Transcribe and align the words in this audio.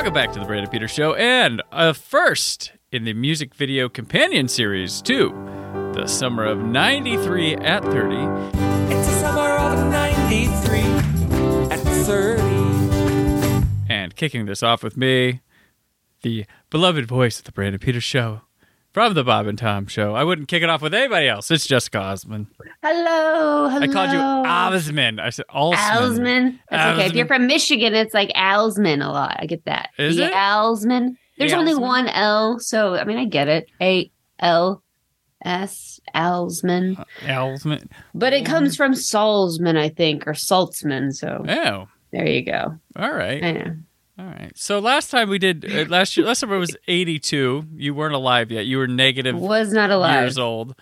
Welcome 0.00 0.14
back 0.14 0.32
to 0.32 0.38
the 0.40 0.46
Brandon 0.46 0.70
Peters 0.70 0.92
Show, 0.92 1.12
and 1.12 1.60
a 1.70 1.92
first 1.92 2.72
in 2.90 3.04
the 3.04 3.12
music 3.12 3.54
video 3.54 3.90
companion 3.90 4.48
series 4.48 5.02
to 5.02 5.28
the 5.92 6.06
summer 6.06 6.46
of 6.46 6.58
'93 6.58 7.56
at 7.56 7.84
30. 7.84 8.16
It's 8.16 9.06
the 9.06 9.20
summer 9.20 9.58
of 9.58 9.90
93 9.90 10.80
at 11.70 11.80
30. 12.06 12.42
And 13.90 14.16
kicking 14.16 14.46
this 14.46 14.62
off 14.62 14.82
with 14.82 14.96
me, 14.96 15.42
the 16.22 16.46
beloved 16.70 17.04
voice 17.04 17.38
of 17.38 17.44
the 17.44 17.52
Brandon 17.52 17.78
Peters 17.78 18.02
Show 18.02 18.40
from 18.92 19.14
the 19.14 19.24
Bob 19.24 19.46
and 19.46 19.56
Tom 19.58 19.86
Show. 19.86 20.14
I 20.14 20.24
wouldn't 20.24 20.48
kick 20.48 20.62
it 20.62 20.68
off 20.70 20.82
with 20.82 20.94
anybody 20.94 21.28
else. 21.28 21.50
It's 21.50 21.66
Jessica 21.66 21.98
Osman. 21.98 22.48
Hello, 22.82 23.68
hello. 23.68 23.82
I 23.82 23.86
called 23.88 24.10
you 24.12 24.18
Osman. 24.18 25.18
I 25.20 25.30
said 25.30 25.44
Alsman. 25.48 25.76
Alsman. 25.76 26.58
That's 26.70 26.98
okay. 26.98 27.06
If 27.06 27.12
you're 27.14 27.26
from 27.26 27.46
Michigan, 27.46 27.94
it's 27.94 28.14
like 28.14 28.30
Alsman 28.30 29.04
a 29.04 29.10
lot. 29.10 29.36
I 29.40 29.46
get 29.46 29.64
that. 29.66 29.90
Is 29.98 30.16
the 30.16 30.26
it? 30.26 30.32
Alsman. 30.32 31.16
There's 31.38 31.52
only 31.52 31.72
Alsman? 31.72 31.80
one 31.80 32.08
L, 32.08 32.58
so 32.58 32.94
I 32.94 33.04
mean, 33.04 33.16
I 33.18 33.24
get 33.24 33.48
it. 33.48 33.68
A 33.80 34.10
L 34.38 34.82
S 35.42 36.00
Alsman. 36.14 37.02
Alsman. 37.22 37.82
Uh, 37.84 37.94
but 38.14 38.32
it 38.32 38.44
comes 38.44 38.76
from 38.76 38.92
Salzman, 38.92 39.76
I 39.78 39.88
think, 39.88 40.26
or 40.26 40.32
Saltzman. 40.32 41.12
So 41.14 41.44
Oh, 41.48 41.88
there 42.12 42.26
you 42.28 42.42
go. 42.44 42.78
all 42.96 43.12
right. 43.12 43.42
I 43.42 43.52
know. 43.52 43.76
All 44.20 44.26
right. 44.26 44.52
So 44.54 44.80
last 44.80 45.10
time 45.10 45.30
we 45.30 45.38
did 45.38 45.64
uh, 45.64 45.86
last 45.88 46.14
year, 46.14 46.26
last 46.26 46.40
summer 46.40 46.58
was 46.58 46.76
'82. 46.86 47.64
You 47.74 47.94
weren't 47.94 48.14
alive 48.14 48.50
yet. 48.50 48.66
You 48.66 48.76
were 48.76 48.86
negative 48.86 49.38
Was 49.40 49.72
not 49.72 49.90
alive. 49.90 50.20
years 50.22 50.36
old. 50.36 50.74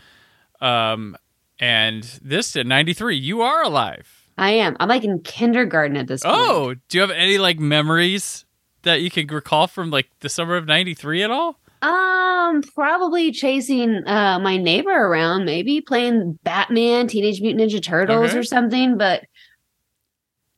Um, 0.61 1.17
and 1.61 2.03
this 2.21 2.57
at 2.57 2.67
'93, 2.67 3.17
you 3.17 3.43
are 3.43 3.63
alive. 3.63 4.29
I 4.37 4.51
am. 4.53 4.77
I'm 4.81 4.89
like 4.89 5.05
in 5.05 5.21
kindergarten 5.21 5.97
at 5.97 6.09
this 6.09 6.23
point. 6.25 6.35
Oh, 6.37 6.75
do 6.89 6.99
you 6.99 7.01
have 7.01 7.13
any 7.13 7.39
like 7.39 7.61
memories 7.61 8.45
that 8.83 9.03
you 9.03 9.11
can 9.11 9.29
recall 9.29 9.69
from 9.69 9.91
like 9.91 10.09
the 10.19 10.29
summer 10.29 10.57
of 10.57 10.67
'93 10.67 11.23
at 11.23 11.31
all? 11.31 11.61
Um, 11.81 12.63
probably 12.75 13.31
chasing 13.31 14.03
uh 14.05 14.41
my 14.41 14.57
neighbor 14.57 14.91
around, 14.91 15.45
maybe 15.45 15.81
playing 15.81 16.41
Batman, 16.43 17.07
Teenage 17.07 17.41
Mutant 17.41 17.71
Ninja 17.71 17.81
Turtles 17.81 18.31
Okay. 18.31 18.39
or 18.39 18.43
something, 18.43 18.99
but 18.99 19.23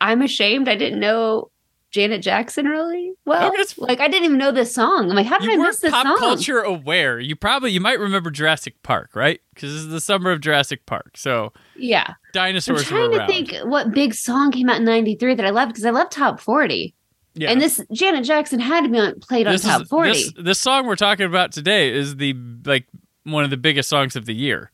I'm 0.00 0.22
ashamed 0.22 0.66
I 0.66 0.76
didn't 0.76 1.00
know 1.00 1.50
Janet 1.90 2.22
Jackson 2.22 2.66
really 2.66 3.12
well. 3.24 3.52
It's- 3.54 3.76
like 3.78 4.00
I 4.00 4.06
didn't 4.08 4.24
even 4.24 4.38
know 4.38 4.52
this 4.52 4.72
song. 4.74 5.10
I'm 5.10 5.16
like, 5.16 5.26
how 5.26 5.38
did 5.38 5.50
I 5.50 5.56
miss 5.56 5.80
this 5.80 5.90
pop 5.90 6.06
song? 6.06 6.18
culture 6.18 6.60
aware. 6.60 7.18
You 7.18 7.34
probably 7.34 7.72
you 7.72 7.80
might 7.80 7.98
remember 7.98 8.30
Jurassic 8.30 8.80
Park, 8.82 9.10
right? 9.14 9.40
Because 9.54 9.72
this 9.72 9.82
is 9.82 9.88
the 9.88 10.00
summer 10.00 10.30
of 10.30 10.40
Jurassic 10.40 10.86
Park. 10.86 11.16
So 11.16 11.52
Yeah. 11.76 12.14
Dinosaurs. 12.32 12.82
I'm 12.82 12.86
trying 12.86 13.10
to 13.12 13.26
think 13.26 13.52
what 13.64 13.90
big 13.92 14.14
song 14.14 14.52
came 14.52 14.68
out 14.68 14.76
in 14.76 14.84
93 14.84 15.34
that 15.34 15.44
I 15.46 15.50
loved 15.50 15.70
because 15.72 15.84
I 15.84 15.90
love 15.90 16.10
top 16.10 16.38
40. 16.40 16.94
yeah. 17.34 17.50
And 17.50 17.60
this 17.60 17.80
Janet 17.92 18.24
Jackson 18.24 18.60
had 18.60 18.82
to 18.84 18.88
be 18.88 18.98
on, 18.98 19.18
played 19.20 19.46
on 19.48 19.52
this 19.54 19.62
top 19.62 19.82
is 19.82 19.88
40. 19.88 20.10
this 20.12 20.32
this 20.38 20.58
song 20.60 20.86
we're 20.86 20.96
talking 20.96 21.26
about 21.26 21.50
today 21.52 21.92
is 21.92 22.16
the 22.16 22.34
like 22.64 22.86
one 23.24 23.42
of 23.44 23.50
the 23.50 23.56
biggest 23.56 23.88
songs 23.88 24.14
of 24.16 24.26
the 24.26 24.34
year. 24.34 24.70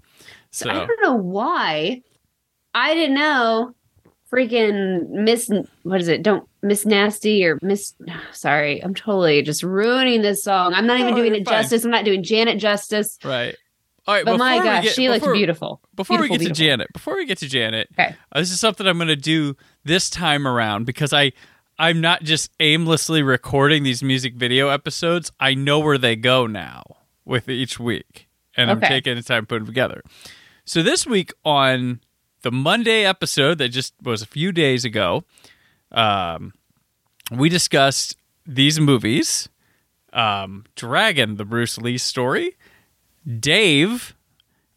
So 0.51 0.69
I 0.71 0.87
don't 0.87 1.03
know 1.03 1.15
why. 1.17 2.03
I 2.75 2.95
didn't 2.95 3.15
know 3.17 3.75
freaking 4.37 5.09
Miss 5.09 5.51
what 5.83 6.01
is 6.01 6.09
it? 6.09 6.23
Don't 6.23 6.49
Miss 6.63 6.85
Nasty 6.85 7.45
or 7.45 7.59
Miss 7.63 7.95
sorry, 8.33 8.83
I'm 8.83 8.95
totally 8.95 9.43
just 9.43 9.63
ruining 9.63 10.23
this 10.23 10.43
song. 10.45 10.75
I'm 10.75 10.87
not 10.87 11.01
even 11.01 11.15
doing 11.15 11.35
it 11.35 11.45
fine. 11.47 11.63
justice. 11.63 11.85
I'm 11.85 11.91
not 11.91 12.05
doing 12.05 12.23
Janet 12.23 12.59
justice. 12.59 13.19
right. 13.25 13.57
All 14.07 14.15
right. 14.15 14.25
But 14.25 14.39
my 14.39 14.59
gosh, 14.59 14.85
get- 14.85 14.95
she 14.95 15.09
looks 15.09 15.21
before- 15.21 15.35
beautiful. 15.35 15.81
Before 15.97 16.19
we 16.19 16.29
Beautiful, 16.29 16.49
get 16.49 16.55
to. 16.55 16.63
Janet, 16.63 16.93
before 16.93 17.17
we 17.17 17.27
get 17.27 17.39
to 17.39 17.49
Janet, 17.49 17.89
Okay. 17.99 18.15
uh, 18.33 18.39
this 18.39 18.51
is 18.53 18.61
something 18.61 18.87
I'm 18.87 18.99
going 18.99 19.09
to 19.09 19.17
do 19.17 19.57
this 19.85 20.09
time 20.11 20.47
around 20.47 20.85
because 20.85 21.13
I 21.13 21.33
I'm 21.79 22.01
not 22.01 22.23
just 22.23 22.51
aimlessly 22.61 23.23
recording 23.23 23.83
these 23.83 24.03
music 24.03 24.35
video 24.35 24.69
episodes. 24.69 25.33
I 25.41 25.55
know 25.55 25.79
where 25.81 25.99
they 25.99 26.15
go 26.17 26.47
now 26.47 26.83
with 27.25 27.49
each 27.49 27.79
week, 27.81 28.29
and 28.57 28.71
I'm 28.71 28.81
taking 28.81 29.17
the 29.17 29.23
time 29.23 29.45
putting 29.47 29.65
them 29.65 29.75
together. 29.75 30.03
So 30.65 30.83
this 30.83 31.07
week 31.07 31.33
on 31.45 32.01
the 32.43 32.51
Monday 32.53 33.05
episode 33.05 33.59
that 33.59 33.69
just 33.71 33.95
was 34.03 34.23
a 34.23 34.27
few 34.27 34.53
days 34.53 34.85
ago, 34.85 35.25
um, 35.93 36.53
we 37.31 37.49
discussed 37.49 38.17
these 38.47 38.79
movies: 38.79 39.49
um, 40.13 40.65
Dragon, 40.77 41.37
the 41.37 41.45
Bruce 41.45 41.79
Lee 41.79 41.99
story, 41.99 42.57
Dave, 43.41 44.15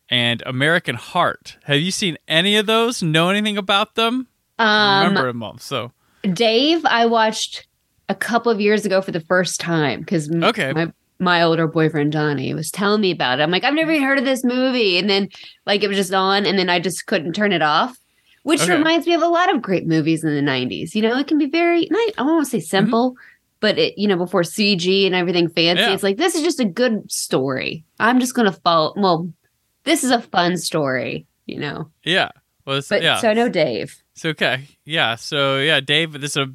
and 0.09 0.41
American 0.45 0.95
Heart. 0.95 1.57
Have 1.65 1.79
you 1.79 1.91
seen 1.91 2.17
any 2.27 2.55
of 2.55 2.65
those? 2.65 3.03
Know 3.03 3.29
anything 3.29 3.57
about 3.57 3.95
them? 3.95 4.27
Um 4.57 4.99
Remember 5.03 5.27
them 5.27 5.43
all? 5.43 5.57
So 5.59 5.91
Dave, 6.33 6.83
I 6.85 7.05
watched 7.05 7.67
a 8.09 8.15
couple 8.15 8.51
of 8.51 8.59
years 8.59 8.85
ago 8.85 9.01
for 9.01 9.11
the 9.11 9.19
first 9.21 9.59
time 9.59 9.99
because 9.99 10.29
Okay. 10.31 10.73
my 10.73 10.91
my 11.19 11.41
older 11.41 11.67
boyfriend 11.67 12.13
Johnny 12.13 12.53
was 12.53 12.71
telling 12.71 13.01
me 13.01 13.11
about 13.11 13.39
it. 13.39 13.43
I'm 13.43 13.51
like, 13.51 13.63
I've 13.63 13.73
never 13.73 13.91
even 13.91 14.07
heard 14.07 14.17
of 14.19 14.25
this 14.25 14.43
movie, 14.43 14.97
and 14.97 15.09
then 15.09 15.29
like 15.65 15.83
it 15.83 15.87
was 15.87 15.97
just 15.97 16.13
on, 16.13 16.45
and 16.45 16.57
then 16.57 16.69
I 16.69 16.79
just 16.79 17.05
couldn't 17.05 17.33
turn 17.33 17.51
it 17.51 17.61
off. 17.61 17.97
Which 18.43 18.61
Okay. 18.61 18.75
reminds 18.77 19.05
me 19.05 19.13
of 19.13 19.21
a 19.21 19.27
lot 19.27 19.53
of 19.53 19.61
great 19.61 19.85
movies 19.85 20.23
in 20.23 20.33
the 20.33 20.41
'90s. 20.41 20.95
You 20.95 21.01
know, 21.01 21.17
it 21.17 21.27
can 21.27 21.37
be 21.37 21.47
very 21.47 21.89
I 21.91 22.11
to 22.17 22.45
say 22.45 22.61
simple, 22.61 23.15
but 23.59 23.77
it 23.77 23.97
you 23.97 24.07
know 24.07 24.15
before 24.17 24.41
CG 24.43 25.05
and 25.05 25.13
everything 25.13 25.49
fancy, 25.49 25.81
Mm-hmm. 25.81 25.89
Yeah. 25.89 25.93
it's 25.93 26.03
like 26.03 26.17
this 26.17 26.35
is 26.35 26.41
just 26.43 26.59
a 26.61 26.65
good 26.65 27.11
story. 27.11 27.83
I'm 27.99 28.19
just 28.21 28.33
gonna 28.33 28.53
follow. 28.53 28.93
Well, 28.95 29.31
this 29.83 30.03
is 30.05 30.11
a 30.11 30.21
fun 30.21 30.57
story. 30.57 31.25
You 31.47 31.59
know, 31.59 31.89
yeah, 32.03 32.29
well, 32.65 32.79
but 32.89 33.01
yeah, 33.01 33.17
so 33.19 33.29
I 33.29 33.33
know 33.33 33.49
Dave. 33.49 34.01
it's 34.15 34.23
okay. 34.23 34.67
Yeah, 34.85 35.15
so 35.15 35.57
yeah, 35.57 35.79
Dave, 35.81 36.13
this 36.13 36.31
is 36.31 36.37
a 36.37 36.47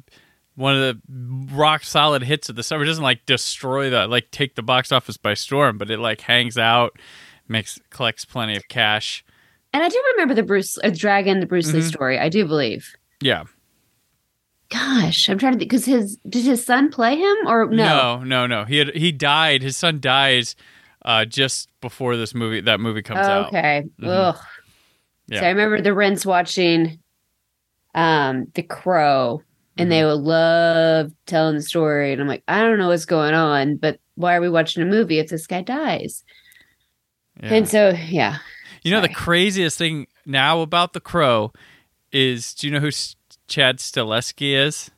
one 0.55 0.75
of 0.75 0.81
the 1.07 1.55
rock 1.55 1.83
solid 1.83 2.23
hits 2.23 2.49
of 2.49 2.55
the 2.55 2.63
summer. 2.63 2.83
It 2.83 2.87
doesn't 2.87 3.03
like 3.03 3.25
destroy 3.25 3.89
the 3.89 4.07
like 4.07 4.31
take 4.31 4.55
the 4.55 4.63
box 4.63 4.91
office 4.91 5.17
by 5.17 5.33
storm, 5.33 5.77
but 5.77 5.89
it 5.91 5.99
like 5.99 6.21
hangs 6.21 6.57
out, 6.57 6.97
makes 7.47 7.79
collects 7.89 8.25
plenty 8.25 8.55
of 8.55 8.67
cash. 8.69 9.23
And 9.73 9.83
I 9.83 9.89
do 9.89 10.01
remember 10.13 10.33
the 10.33 10.43
Bruce 10.43 10.77
uh, 10.83 10.89
Dragon, 10.93 11.41
the 11.41 11.45
Bruce 11.45 11.73
Lee 11.73 11.81
Mhm. 11.81 11.89
story. 11.89 12.17
I 12.19 12.29
do 12.29 12.45
believe. 12.45 12.95
Yeah, 13.21 13.43
Gosh, 14.69 15.29
I'm 15.29 15.37
trying 15.37 15.53
to 15.53 15.59
think 15.59 15.69
because 15.69 15.85
his 15.85 16.17
did 16.27 16.43
his 16.43 16.65
son 16.65 16.89
play 16.89 17.15
him 17.17 17.35
or 17.45 17.67
no? 17.67 18.23
no, 18.23 18.23
no, 18.23 18.47
no. 18.47 18.65
He 18.65 18.77
had 18.77 18.95
he 18.95 19.11
died. 19.11 19.61
His 19.61 19.77
son 19.77 19.99
dies 19.99 20.55
uh, 21.03 21.23
just 21.25 21.69
before 21.81 22.17
this 22.17 22.33
movie 22.33 22.61
that 22.61 22.79
movie 22.79 23.03
comes 23.03 23.27
out. 23.27 23.47
okay. 23.49 23.83
Mhm. 24.01 24.07
Ugh. 24.07 24.37
Yeah. 25.27 25.39
So 25.41 25.45
I 25.45 25.49
remember 25.49 25.81
the 25.81 25.93
Rents 25.93 26.25
watching 26.25 26.99
um 27.93 28.47
The 28.55 28.63
Crow 28.63 29.43
and 29.77 29.91
they 29.91 29.99
Mm-hmm. 30.01 30.07
would 30.23 30.27
love 30.29 31.11
telling 31.25 31.55
the 31.55 31.61
story. 31.61 32.11
And 32.13 32.21
I'm 32.21 32.27
like, 32.27 32.43
I 32.47 32.61
don't 32.61 32.77
know 32.79 32.89
what's 32.89 33.05
going 33.05 33.33
on, 33.33 33.75
but 33.77 33.99
why 34.15 34.35
are 34.35 34.41
we 34.41 34.49
watching 34.49 34.81
a 34.83 34.85
movie 34.85 35.19
if 35.19 35.29
this 35.29 35.47
guy 35.47 35.61
dies? 35.61 36.23
Yeah. 37.41 37.53
And 37.53 37.67
so 37.67 37.89
yeah. 37.89 38.37
You 38.83 38.91
know 38.91 39.01
the 39.01 39.09
craziest 39.09 39.77
thing 39.77 40.07
now 40.25 40.61
about 40.61 40.93
the 40.93 40.99
Crow 41.01 41.51
is 42.11 42.53
do 42.53 42.67
you 42.67 42.73
know 42.73 42.79
who 42.79 42.87
S- 42.87 43.15
Chad 43.47 43.79
Stahelski 43.79 44.55
is? 44.55 44.91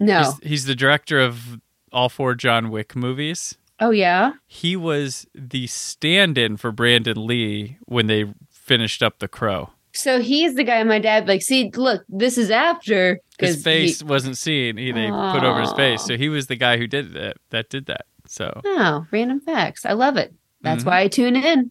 No. 0.00 0.18
He's, 0.22 0.38
he's 0.50 0.64
the 0.64 0.74
director 0.74 1.20
of 1.20 1.60
all 1.92 2.08
four 2.08 2.34
John 2.34 2.70
Wick 2.70 2.96
movies. 2.96 3.56
oh 3.80 3.90
yeah. 3.90 4.32
He 4.46 4.74
was 4.76 5.26
the 5.34 5.66
stand-in 5.68 6.56
for 6.56 6.72
Brandon 6.72 7.26
Lee 7.26 7.76
when 7.84 8.06
they 8.06 8.32
finished 8.50 9.02
up 9.02 9.18
the 9.18 9.28
Crow. 9.28 9.70
So 9.94 10.20
he's 10.20 10.54
the 10.54 10.64
guy 10.64 10.82
my 10.84 10.98
dad 10.98 11.28
like, 11.28 11.42
see, 11.42 11.70
look, 11.74 12.04
this 12.08 12.38
is 12.38 12.50
after 12.50 13.20
his 13.38 13.62
face 13.62 14.00
he- 14.00 14.06
wasn't 14.06 14.38
seen. 14.38 14.76
He, 14.78 14.90
they 14.92 15.08
put 15.10 15.44
over 15.44 15.60
his 15.60 15.72
face, 15.72 16.02
so 16.02 16.16
he 16.16 16.28
was 16.28 16.46
the 16.46 16.56
guy 16.56 16.76
who 16.78 16.86
did 16.86 17.12
that. 17.14 17.36
That 17.50 17.68
did 17.68 17.86
that. 17.86 18.06
So 18.26 18.60
Oh, 18.64 19.06
random 19.10 19.40
facts. 19.40 19.84
I 19.84 19.92
love 19.92 20.16
it. 20.16 20.32
That's 20.62 20.82
Mhm. 20.84 20.86
why 20.86 21.00
I 21.00 21.08
tune 21.08 21.36
in. 21.36 21.70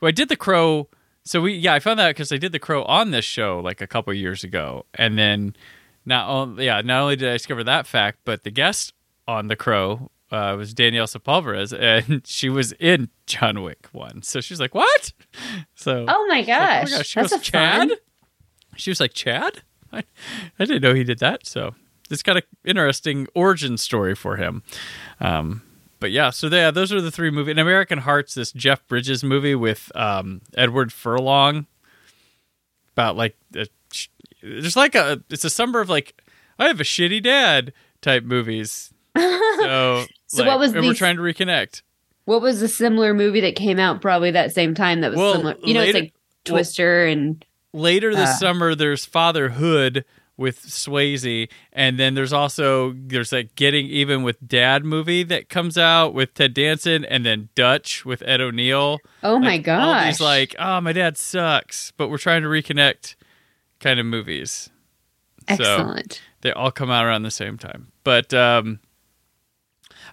Well, 0.00 0.08
I 0.08 0.12
did 0.12 0.28
the 0.28 0.36
Crow. 0.36 0.88
So 1.24 1.42
we, 1.42 1.52
yeah, 1.54 1.74
I 1.74 1.80
found 1.80 1.98
that 1.98 2.08
because 2.08 2.32
I 2.32 2.38
did 2.38 2.52
the 2.52 2.58
Crow 2.58 2.82
on 2.84 3.10
this 3.10 3.24
show 3.26 3.60
like 3.60 3.80
a 3.82 3.86
couple 3.86 4.12
years 4.14 4.42
ago, 4.42 4.86
and 4.94 5.18
then 5.18 5.54
not 6.06 6.28
only, 6.30 6.64
yeah, 6.66 6.80
not 6.80 7.02
only 7.02 7.16
did 7.16 7.28
I 7.28 7.32
discover 7.34 7.62
that 7.64 7.86
fact, 7.86 8.20
but 8.24 8.42
the 8.42 8.50
guest 8.50 8.94
on 9.28 9.48
the 9.48 9.56
Crow 9.56 10.10
uh, 10.30 10.54
was 10.56 10.74
Danielle 10.74 11.06
Sepulvera, 11.06 11.72
and 11.78 12.26
she 12.26 12.48
was 12.48 12.72
in 12.72 13.08
John 13.26 13.62
Wick 13.62 13.88
one. 13.92 14.22
So 14.22 14.40
she's 14.40 14.60
like, 14.60 14.74
"What?" 14.74 15.12
So 15.74 16.04
Oh 16.08 16.26
my 16.28 16.38
it's 16.38 16.48
like, 16.48 16.58
gosh, 16.58 16.90
gosh, 16.90 17.06
she 17.06 17.20
that's 17.20 17.32
goes, 17.32 17.40
a 17.40 17.44
Chad. 17.44 17.88
fun. 17.88 17.98
She 18.76 18.90
was 18.90 19.00
like, 19.00 19.12
"Chad." 19.14 19.62
I, 19.92 20.04
I 20.58 20.64
didn't 20.64 20.82
know 20.82 20.94
he 20.94 21.04
did 21.04 21.18
that. 21.18 21.46
So 21.46 21.74
it's 22.10 22.22
got 22.22 22.36
an 22.36 22.42
interesting 22.64 23.26
origin 23.34 23.76
story 23.76 24.14
for 24.14 24.36
him. 24.36 24.62
Um, 25.20 25.62
but 25.98 26.10
yeah, 26.12 26.30
so 26.30 26.46
yeah, 26.46 26.70
those 26.70 26.92
are 26.92 27.00
the 27.00 27.10
three 27.10 27.30
movies. 27.30 27.50
And 27.52 27.60
American 27.60 27.98
Hearts, 27.98 28.34
this 28.34 28.52
Jeff 28.52 28.86
Bridges 28.88 29.22
movie 29.24 29.54
with 29.54 29.90
um, 29.94 30.40
Edward 30.56 30.92
Furlong, 30.92 31.66
about 32.94 33.16
like 33.16 33.36
a, 33.54 33.66
there's 34.42 34.76
like 34.76 34.94
a 34.94 35.22
it's 35.28 35.44
a 35.44 35.50
summer 35.50 35.80
of 35.80 35.88
like 35.90 36.14
I 36.58 36.68
have 36.68 36.80
a 36.80 36.84
shitty 36.84 37.22
dad 37.22 37.72
type 38.00 38.22
movies. 38.24 38.92
So, 39.60 40.06
So 40.32 40.42
like, 40.44 40.48
what 40.52 40.58
was 40.60 40.72
and 40.74 40.86
we're 40.86 40.94
trying 40.94 41.16
to 41.16 41.22
reconnect. 41.22 41.82
What 42.24 42.40
was 42.40 42.62
a 42.62 42.68
similar 42.68 43.12
movie 43.14 43.40
that 43.40 43.56
came 43.56 43.80
out 43.80 44.00
probably 44.00 44.30
that 44.30 44.52
same 44.52 44.74
time 44.74 45.00
that 45.00 45.10
was 45.10 45.18
Well, 45.18 45.32
similar? 45.34 45.56
You 45.64 45.74
know, 45.74 45.80
later- 45.80 45.98
it's 45.98 46.04
like 46.04 46.14
Twister 46.44 47.04
and 47.06 47.44
Later 47.72 48.14
this 48.14 48.30
Uh. 48.30 48.34
summer, 48.36 48.74
there's 48.74 49.04
Fatherhood 49.04 50.04
with 50.36 50.62
Swayze, 50.66 51.48
and 51.72 51.98
then 51.98 52.14
there's 52.14 52.32
also 52.32 52.94
there's 52.96 53.30
that 53.30 53.54
Getting 53.56 53.86
Even 53.86 54.22
with 54.22 54.38
Dad 54.46 54.84
movie 54.84 55.22
that 55.24 55.48
comes 55.48 55.76
out 55.76 56.14
with 56.14 56.32
Ted 56.34 56.54
Danson, 56.54 57.04
and 57.04 57.24
then 57.26 57.48
Dutch 57.54 58.04
with 58.04 58.22
Ed 58.26 58.40
O'Neill. 58.40 58.98
oh 59.22 59.38
my 59.38 59.48
Like, 59.56 59.68
all 59.68 59.76
gosh, 59.76 60.06
these 60.06 60.20
like, 60.20 60.54
oh, 60.58 60.80
my 60.80 60.92
dad 60.92 61.16
sucks, 61.18 61.92
but 61.96 62.08
we're 62.08 62.18
trying 62.18 62.42
to 62.42 62.48
reconnect 62.48 63.16
kind 63.80 64.00
of 64.00 64.06
movies. 64.06 64.70
So 65.48 65.54
excellent. 65.54 66.20
they 66.40 66.52
all 66.52 66.70
come 66.70 66.90
out 66.90 67.04
around 67.04 67.22
the 67.22 67.30
same 67.30 67.58
time. 67.58 67.88
But 68.02 68.32
um, 68.34 68.80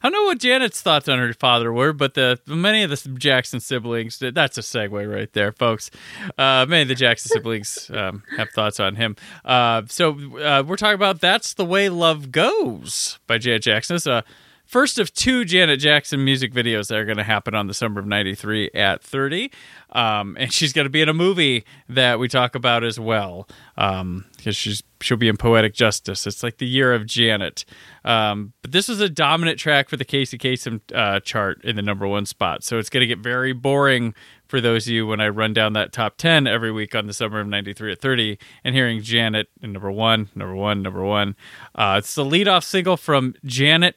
I 0.08 0.10
don't 0.10 0.24
know 0.24 0.28
what 0.28 0.40
Janet's 0.40 0.82
thoughts 0.82 1.10
on 1.10 1.20
her 1.20 1.34
father 1.34 1.74
were, 1.74 1.92
but 1.92 2.14
the 2.14 2.40
many 2.46 2.82
of 2.84 2.90
the 2.90 3.10
Jackson 3.18 3.60
siblings. 3.60 4.18
That's 4.20 4.58
a 4.58 4.62
segue 4.62 5.14
right 5.14 5.32
there, 5.34 5.52
folks. 5.52 5.92
Uh, 6.38 6.66
many 6.66 6.84
of 6.84 6.88
the 6.88 6.96
Jackson 6.96 7.30
siblings 7.30 7.92
um, 7.94 8.24
have 8.38 8.50
thoughts 8.52 8.80
on 8.80 8.96
him. 8.96 9.18
Uh, 9.44 9.82
so 9.90 10.12
uh, 10.38 10.64
we're 10.66 10.78
talking 10.78 10.96
about 10.96 11.20
"That's 11.20 11.56
the 11.56 11.66
Way 11.66 11.90
Love 11.90 12.32
Goes" 12.32 13.20
by 13.28 13.38
Janet 13.38 13.64
Jackson. 13.64 13.98
It's 13.98 14.08
a 14.08 14.24
first 14.68 15.00
of 15.00 15.14
two 15.14 15.46
Janet 15.46 15.80
Jackson 15.80 16.24
music 16.24 16.54
videos 16.54 16.90
that 16.90 16.98
are 16.98 17.06
going 17.06 17.18
to 17.18 17.24
happen 17.24 17.56
on 17.56 17.68
the 17.68 17.74
summer 17.74 18.00
of 18.00 18.06
'93 18.06 18.72
at 18.74 19.04
30. 19.04 19.52
Um, 19.92 20.36
and 20.40 20.52
she's 20.52 20.74
going 20.74 20.86
to 20.86 20.90
be 20.90 21.02
in 21.02 21.10
a 21.10 21.14
movie 21.14 21.66
that 21.88 22.20
we 22.20 22.28
talk 22.28 22.56
about 22.56 22.84
as 22.84 23.00
well 23.00 23.48
because 23.76 24.56
she's 24.56 24.84
she'll 25.02 25.18
be 25.18 25.28
in 25.28 25.38
Poetic 25.38 25.74
Justice. 25.74 26.28
It's 26.28 26.44
like 26.44 26.58
the 26.58 26.68
year 26.68 26.94
of 26.94 27.06
Janet. 27.06 27.66
Um, 28.04 28.54
but 28.62 28.72
this 28.72 28.88
was 28.88 29.00
a 29.00 29.10
dominant 29.10 29.60
track 29.60 29.90
for 29.90 29.98
the 29.98 30.06
Casey 30.06 30.38
Kasem 30.38 30.82
uh, 30.94 31.20
chart 31.20 31.64
in 31.64 31.76
the 31.76 31.82
number 31.82 32.08
one 32.08 32.26
spot. 32.26 32.64
So 32.64 32.78
it's 32.78 32.90
going 32.90 33.02
to 33.02 33.08
get 33.08 33.20
very 33.20 33.54
boring 33.54 34.14
for 34.48 34.62
those 34.62 34.88
of 34.88 34.94
you 34.94 35.06
when 35.06 35.20
I 35.20 35.28
run 35.30 35.54
down 35.54 35.74
that 35.74 35.92
top 35.92 36.18
10 36.18 36.48
every 36.48 36.72
week 36.72 36.96
on 36.96 37.06
the 37.06 37.14
summer 37.14 37.40
of 37.40 37.48
93 37.48 37.92
at 37.92 38.00
30 38.00 38.38
and 38.64 38.76
hearing 38.76 39.02
Janet 39.02 39.48
in 39.62 39.74
number 39.74 39.92
one, 39.92 40.30
number 40.36 40.56
one, 40.56 40.82
number 40.82 41.04
one. 41.04 41.36
Uh, 41.76 41.96
it's 42.00 42.16
the 42.16 42.24
leadoff 42.24 42.64
single 42.64 42.98
from 42.98 43.36
Janet 43.44 43.96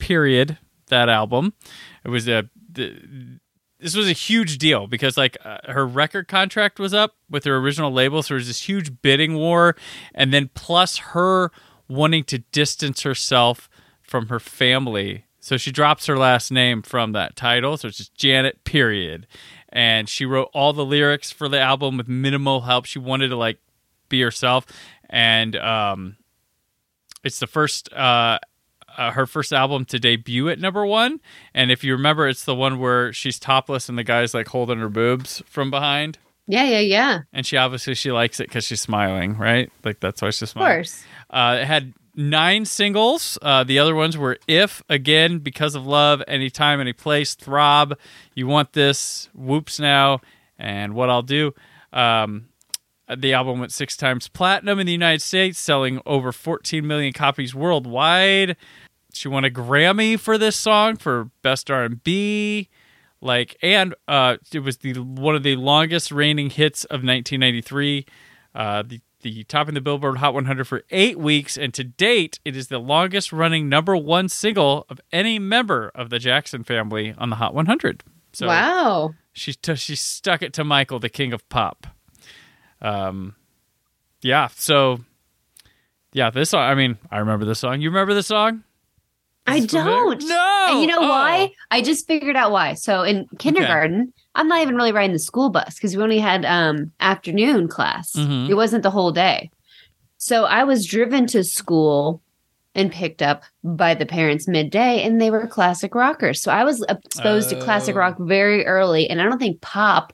period 0.00 0.58
that 0.88 1.08
album. 1.08 1.52
It 2.04 2.08
was 2.08 2.28
a 2.28 2.48
the, 2.72 3.38
this 3.80 3.96
was 3.96 4.08
a 4.08 4.12
huge 4.12 4.58
deal 4.58 4.86
because 4.86 5.16
like 5.16 5.36
uh, 5.44 5.58
her 5.68 5.86
record 5.86 6.28
contract 6.28 6.78
was 6.78 6.92
up 6.92 7.16
with 7.28 7.44
her 7.44 7.56
original 7.56 7.90
label 7.90 8.22
so 8.22 8.28
there 8.28 8.36
was 8.36 8.46
this 8.46 8.68
huge 8.68 9.00
bidding 9.02 9.34
war 9.34 9.74
and 10.14 10.32
then 10.32 10.50
plus 10.54 10.98
her 10.98 11.50
wanting 11.88 12.24
to 12.24 12.38
distance 12.38 13.02
herself 13.02 13.68
from 14.02 14.28
her 14.28 14.38
family. 14.38 15.24
So 15.40 15.56
she 15.56 15.72
drops 15.72 16.06
her 16.06 16.16
last 16.16 16.50
name 16.52 16.82
from 16.82 17.12
that 17.12 17.36
title 17.36 17.76
so 17.76 17.88
it's 17.88 17.98
just 17.98 18.14
janet 18.14 18.64
period. 18.64 19.26
And 19.70 20.08
she 20.08 20.26
wrote 20.26 20.50
all 20.52 20.72
the 20.72 20.84
lyrics 20.84 21.30
for 21.30 21.48
the 21.48 21.60
album 21.60 21.96
with 21.96 22.08
minimal 22.08 22.62
help. 22.62 22.84
She 22.84 22.98
wanted 22.98 23.28
to 23.28 23.36
like 23.36 23.58
be 24.08 24.20
herself. 24.20 24.66
And 25.08 25.56
um 25.56 26.16
it's 27.24 27.40
the 27.40 27.46
first 27.46 27.92
uh 27.92 28.38
uh, 29.00 29.10
her 29.12 29.26
first 29.26 29.50
album 29.50 29.86
to 29.86 29.98
debut 29.98 30.50
at 30.50 30.60
number 30.60 30.84
one. 30.84 31.20
And 31.54 31.70
if 31.72 31.82
you 31.82 31.92
remember, 31.92 32.28
it's 32.28 32.44
the 32.44 32.54
one 32.54 32.78
where 32.78 33.14
she's 33.14 33.38
topless 33.38 33.88
and 33.88 33.96
the 33.96 34.04
guy's 34.04 34.34
like 34.34 34.48
holding 34.48 34.78
her 34.78 34.90
boobs 34.90 35.42
from 35.46 35.70
behind. 35.70 36.18
Yeah, 36.46 36.64
yeah, 36.64 36.80
yeah. 36.80 37.20
And 37.32 37.46
she 37.46 37.56
obviously 37.56 37.94
she 37.94 38.12
likes 38.12 38.40
it 38.40 38.48
because 38.48 38.64
she's 38.64 38.82
smiling, 38.82 39.38
right? 39.38 39.72
Like 39.84 40.00
that's 40.00 40.20
why 40.20 40.30
she's 40.30 40.50
smiling. 40.50 40.70
Of 40.70 40.76
course. 40.76 41.04
Uh, 41.30 41.58
it 41.62 41.64
had 41.64 41.94
nine 42.14 42.66
singles. 42.66 43.38
Uh, 43.40 43.64
the 43.64 43.78
other 43.78 43.94
ones 43.94 44.18
were 44.18 44.38
"If," 44.46 44.82
"Again," 44.90 45.38
"Because 45.38 45.74
of 45.74 45.86
Love," 45.86 46.22
"Anytime," 46.28 46.80
"Any 46.80 46.92
Place," 46.92 47.34
"Throb," 47.34 47.96
"You 48.34 48.48
Want 48.48 48.74
This," 48.74 49.30
"Whoops 49.32 49.80
Now," 49.80 50.20
and 50.58 50.94
"What 50.94 51.08
I'll 51.08 51.22
Do." 51.22 51.54
Um, 51.92 52.48
the 53.16 53.32
album 53.32 53.58
went 53.60 53.72
six 53.72 53.96
times 53.96 54.28
platinum 54.28 54.78
in 54.78 54.86
the 54.86 54.92
United 54.92 55.22
States, 55.22 55.58
selling 55.58 56.00
over 56.06 56.32
14 56.32 56.86
million 56.86 57.12
copies 57.12 57.54
worldwide. 57.54 58.56
She 59.12 59.28
won 59.28 59.44
a 59.44 59.50
Grammy 59.50 60.18
for 60.18 60.38
this 60.38 60.56
song 60.56 60.96
for 60.96 61.30
best 61.42 61.70
R&B. 61.70 62.68
Like, 63.20 63.56
and 63.62 63.94
uh, 64.08 64.38
it 64.52 64.60
was 64.60 64.78
the 64.78 64.94
one 64.94 65.34
of 65.34 65.42
the 65.42 65.56
longest 65.56 66.10
reigning 66.10 66.50
hits 66.50 66.84
of 66.84 67.04
1993. 67.04 68.06
Uh, 68.54 68.82
the 68.82 69.00
the 69.22 69.44
top 69.44 69.68
in 69.68 69.74
the 69.74 69.80
Billboard 69.80 70.16
Hot 70.18 70.32
100 70.32 70.66
for 70.66 70.82
eight 70.90 71.18
weeks, 71.18 71.58
and 71.58 71.74
to 71.74 71.84
date, 71.84 72.40
it 72.44 72.56
is 72.56 72.68
the 72.68 72.78
longest 72.78 73.32
running 73.32 73.68
number 73.68 73.96
one 73.96 74.28
single 74.30 74.86
of 74.88 74.98
any 75.12 75.38
member 75.38 75.90
of 75.94 76.08
the 76.08 76.18
Jackson 76.18 76.64
family 76.64 77.14
on 77.18 77.28
the 77.28 77.36
Hot 77.36 77.54
100. 77.54 78.02
So 78.32 78.46
wow. 78.46 79.14
she 79.32 79.52
t- 79.52 79.74
she 79.74 79.96
stuck 79.96 80.40
it 80.40 80.52
to 80.54 80.64
Michael, 80.64 80.98
the 80.98 81.08
king 81.08 81.32
of 81.32 81.46
pop. 81.48 81.86
Um, 82.80 83.34
yeah. 84.22 84.48
So, 84.54 85.00
yeah, 86.12 86.30
this 86.30 86.50
song. 86.50 86.62
I 86.62 86.74
mean, 86.74 86.98
I 87.10 87.18
remember 87.18 87.44
this 87.44 87.58
song. 87.58 87.80
You 87.80 87.90
remember 87.90 88.14
this 88.14 88.28
song? 88.28 88.64
I 89.50 89.56
Is 89.56 89.64
it 89.64 89.70
familiar? 89.70 89.96
don't. 90.16 90.22
No. 90.28 90.66
And 90.70 90.80
you 90.80 90.86
know 90.86 90.98
Oh. 91.00 91.08
why? 91.08 91.52
I 91.70 91.82
just 91.82 92.06
figured 92.06 92.36
out 92.36 92.50
why. 92.52 92.74
So 92.74 93.02
in 93.02 93.26
kindergarten, 93.38 94.12
I'm 94.34 94.48
not 94.48 94.62
even 94.62 94.76
really 94.76 94.92
riding 94.92 95.12
the 95.12 95.18
school 95.18 95.50
bus 95.50 95.74
because 95.74 95.96
we 95.96 96.02
only 96.02 96.18
had 96.18 96.44
um 96.44 96.92
afternoon 97.00 97.68
class. 97.68 98.12
Mhm. 98.12 98.48
It 98.48 98.54
wasn't 98.54 98.82
the 98.82 98.90
whole 98.90 99.12
day. 99.12 99.50
So 100.18 100.44
I 100.44 100.64
was 100.64 100.86
driven 100.86 101.26
to 101.28 101.42
school 101.44 102.20
and 102.74 102.92
picked 102.92 103.20
up 103.22 103.42
by 103.64 103.94
the 103.94 104.06
parents 104.06 104.46
midday 104.46 105.02
and 105.02 105.20
they 105.20 105.30
were 105.30 105.46
classic 105.48 105.94
rockers. 105.94 106.40
So 106.40 106.52
I 106.52 106.62
was 106.62 106.84
exposed 106.88 107.50
to 107.50 107.56
classic 107.60 107.96
Oh. 107.96 107.98
rock 107.98 108.16
very 108.20 108.64
early 108.66 109.10
and 109.10 109.20
I 109.20 109.24
don't 109.24 109.38
think 109.38 109.60
pop 109.60 110.12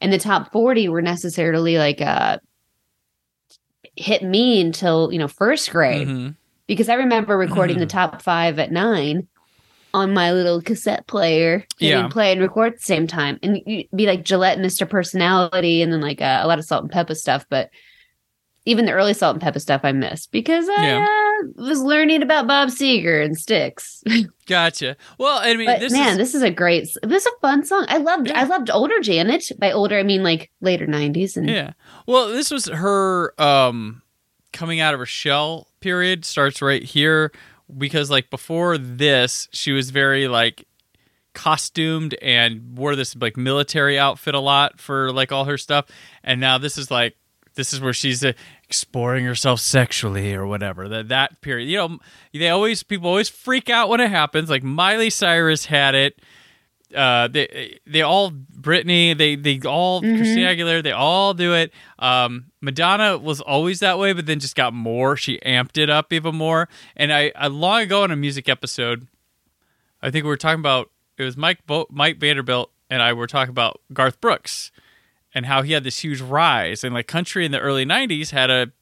and 0.00 0.12
the 0.12 0.18
top 0.18 0.50
40 0.50 0.88
were 0.88 1.02
necessarily 1.02 1.78
like 1.78 2.00
uh 2.00 2.38
hit 3.96 4.22
me 4.22 4.60
until, 4.60 5.12
you 5.12 5.18
know, 5.18 5.28
first 5.28 5.70
grade 5.70 6.08
Mhm. 6.08 6.34
Because 6.66 6.88
I 6.88 6.94
remember 6.94 7.36
recording 7.36 7.76
Mm-hmm. 7.76 7.80
the 7.80 7.86
top 7.86 8.22
five 8.22 8.58
at 8.58 8.70
nine 8.72 9.26
on 9.94 10.14
my 10.14 10.32
little 10.32 10.62
cassette 10.62 11.06
player. 11.06 11.54
And 11.54 11.64
Yeah. 11.78 12.02
you'd 12.02 12.10
play 12.12 12.32
and 12.32 12.40
record 12.40 12.74
at 12.74 12.78
the 12.78 12.84
same 12.84 13.06
time. 13.06 13.38
And 13.42 13.60
you'd 13.66 13.88
be 13.94 14.06
like 14.06 14.24
Gillette, 14.24 14.58
Mr. 14.58 14.88
Personality, 14.88 15.82
and 15.82 15.92
then 15.92 16.00
like 16.00 16.20
uh, 16.22 16.40
a 16.42 16.46
lot 16.46 16.58
of 16.58 16.64
Salt-N-Pepa 16.64 17.14
stuff. 17.16 17.44
But 17.50 17.68
even 18.64 18.86
the 18.86 18.92
early 18.92 19.12
Salt-N-Pepa 19.12 19.60
stuff 19.60 19.80
I 19.84 19.90
missed 19.92 20.30
because 20.32 20.68
I 20.68 20.86
Yeah. 20.86 21.04
uh, 21.06 21.48
was 21.56 21.82
learning 21.82 22.22
about 22.22 22.46
Bob 22.46 22.68
Seger 22.68 23.22
and 23.24 23.36
Styx. 23.36 24.02
Gotcha. 24.46 24.96
Well, 25.18 25.40
I 25.42 25.54
mean, 25.56 25.66
but 25.66 25.80
this 25.80 25.92
man, 25.92 26.12
is 26.12 26.16
this 26.18 26.34
is 26.36 26.42
a 26.42 26.50
great, 26.50 26.88
this 27.02 27.26
is 27.26 27.32
a 27.36 27.40
fun 27.40 27.64
song. 27.64 27.84
I 27.88 27.98
loved, 27.98 28.28
Yeah. 28.28 28.40
I 28.40 28.44
loved 28.44 28.70
older 28.70 29.00
Janet. 29.00 29.50
By 29.58 29.72
older, 29.72 29.98
I 29.98 30.04
mean 30.04 30.22
like 30.22 30.50
later 30.60 30.86
90s. 30.86 31.36
And 31.36 31.48
Yeah. 31.50 31.72
Well, 32.06 32.28
this 32.28 32.50
was 32.52 32.66
her 32.66 33.34
um 33.42 34.00
coming 34.52 34.80
out 34.80 34.94
of 34.94 35.00
her 35.00 35.06
shell 35.06 35.68
period 35.80 36.24
starts 36.24 36.62
right 36.62 36.82
here 36.82 37.32
because 37.76 38.10
like 38.10 38.30
before 38.30 38.78
this, 38.78 39.48
she 39.52 39.72
was 39.72 39.90
very 39.90 40.28
like 40.28 40.66
costumed 41.34 42.14
and 42.20 42.76
wore 42.76 42.94
this 42.94 43.16
like 43.16 43.36
military 43.36 43.98
outfit 43.98 44.34
a 44.34 44.40
lot 44.40 44.80
for 44.80 45.12
like 45.12 45.32
all 45.32 45.44
her 45.46 45.58
stuff. 45.58 45.86
And 46.22 46.40
now 46.40 46.58
this 46.58 46.76
is 46.76 46.90
like 46.90 47.16
this 47.54 47.72
is 47.72 47.80
where 47.80 47.92
she's 47.92 48.24
uh, 48.24 48.32
exploring 48.64 49.24
herself 49.24 49.60
sexually 49.60 50.34
or 50.34 50.46
whatever. 50.46 50.88
That 50.88 51.08
that 51.08 51.40
period. 51.40 51.68
You 51.68 51.76
know, 51.76 51.98
they 52.32 52.48
always 52.48 52.82
people 52.82 53.08
always 53.08 53.28
freak 53.28 53.70
out 53.70 53.88
when 53.88 54.00
it 54.00 54.10
happens. 54.10 54.50
Like 54.50 54.62
Miley 54.62 55.10
Cyrus 55.10 55.66
had 55.66 55.94
it 55.94 56.20
uh 56.94 57.28
they 57.28 57.78
they 57.86 58.02
all 58.02 58.30
Britney 58.30 59.16
they 59.16 59.36
they 59.36 59.60
all 59.66 60.00
Christina 60.00 60.46
Aguilera 60.46 60.82
they 60.82 60.92
all 60.92 61.34
do 61.34 61.54
it. 61.54 61.72
Um 61.98 62.46
Madonna 62.60 63.18
was 63.18 63.40
always 63.40 63.80
that 63.80 63.98
way 63.98 64.12
but 64.12 64.26
then 64.26 64.38
just 64.40 64.54
got 64.56 64.72
more. 64.72 65.16
She 65.16 65.38
amped 65.46 65.78
it 65.78 65.90
up 65.90 66.12
even 66.12 66.34
more. 66.36 66.68
And 66.96 67.12
I, 67.12 67.32
I 67.34 67.48
long 67.48 67.82
ago 67.82 68.02
on 68.02 68.10
a 68.10 68.16
music 68.16 68.48
episode 68.48 69.08
I 70.02 70.10
think 70.10 70.24
we 70.24 70.28
were 70.28 70.36
talking 70.36 70.60
about 70.60 70.90
it 71.18 71.24
was 71.24 71.36
Mike 71.36 71.66
Bo- 71.66 71.86
Mike 71.90 72.18
Vanderbilt 72.18 72.70
and 72.90 73.02
I 73.02 73.12
were 73.12 73.26
talking 73.26 73.50
about 73.50 73.80
Garth 73.92 74.20
Brooks 74.20 74.70
and 75.34 75.46
how 75.46 75.62
he 75.62 75.72
had 75.72 75.84
this 75.84 76.00
huge 76.00 76.20
rise 76.20 76.84
and 76.84 76.94
like 76.94 77.06
country 77.06 77.44
in 77.44 77.52
the 77.52 77.60
early 77.60 77.84
90s 77.86 78.30
had 78.30 78.50
a 78.50 78.72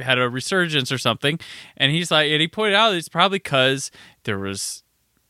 had 0.00 0.18
a 0.18 0.28
resurgence 0.28 0.90
or 0.92 0.98
something. 0.98 1.38
And 1.76 1.92
he's 1.92 2.10
like 2.10 2.30
and 2.30 2.40
he 2.40 2.48
pointed 2.48 2.74
out 2.74 2.94
it's 2.94 3.08
probably 3.08 3.38
because 3.38 3.90
there 4.24 4.38
was 4.38 4.82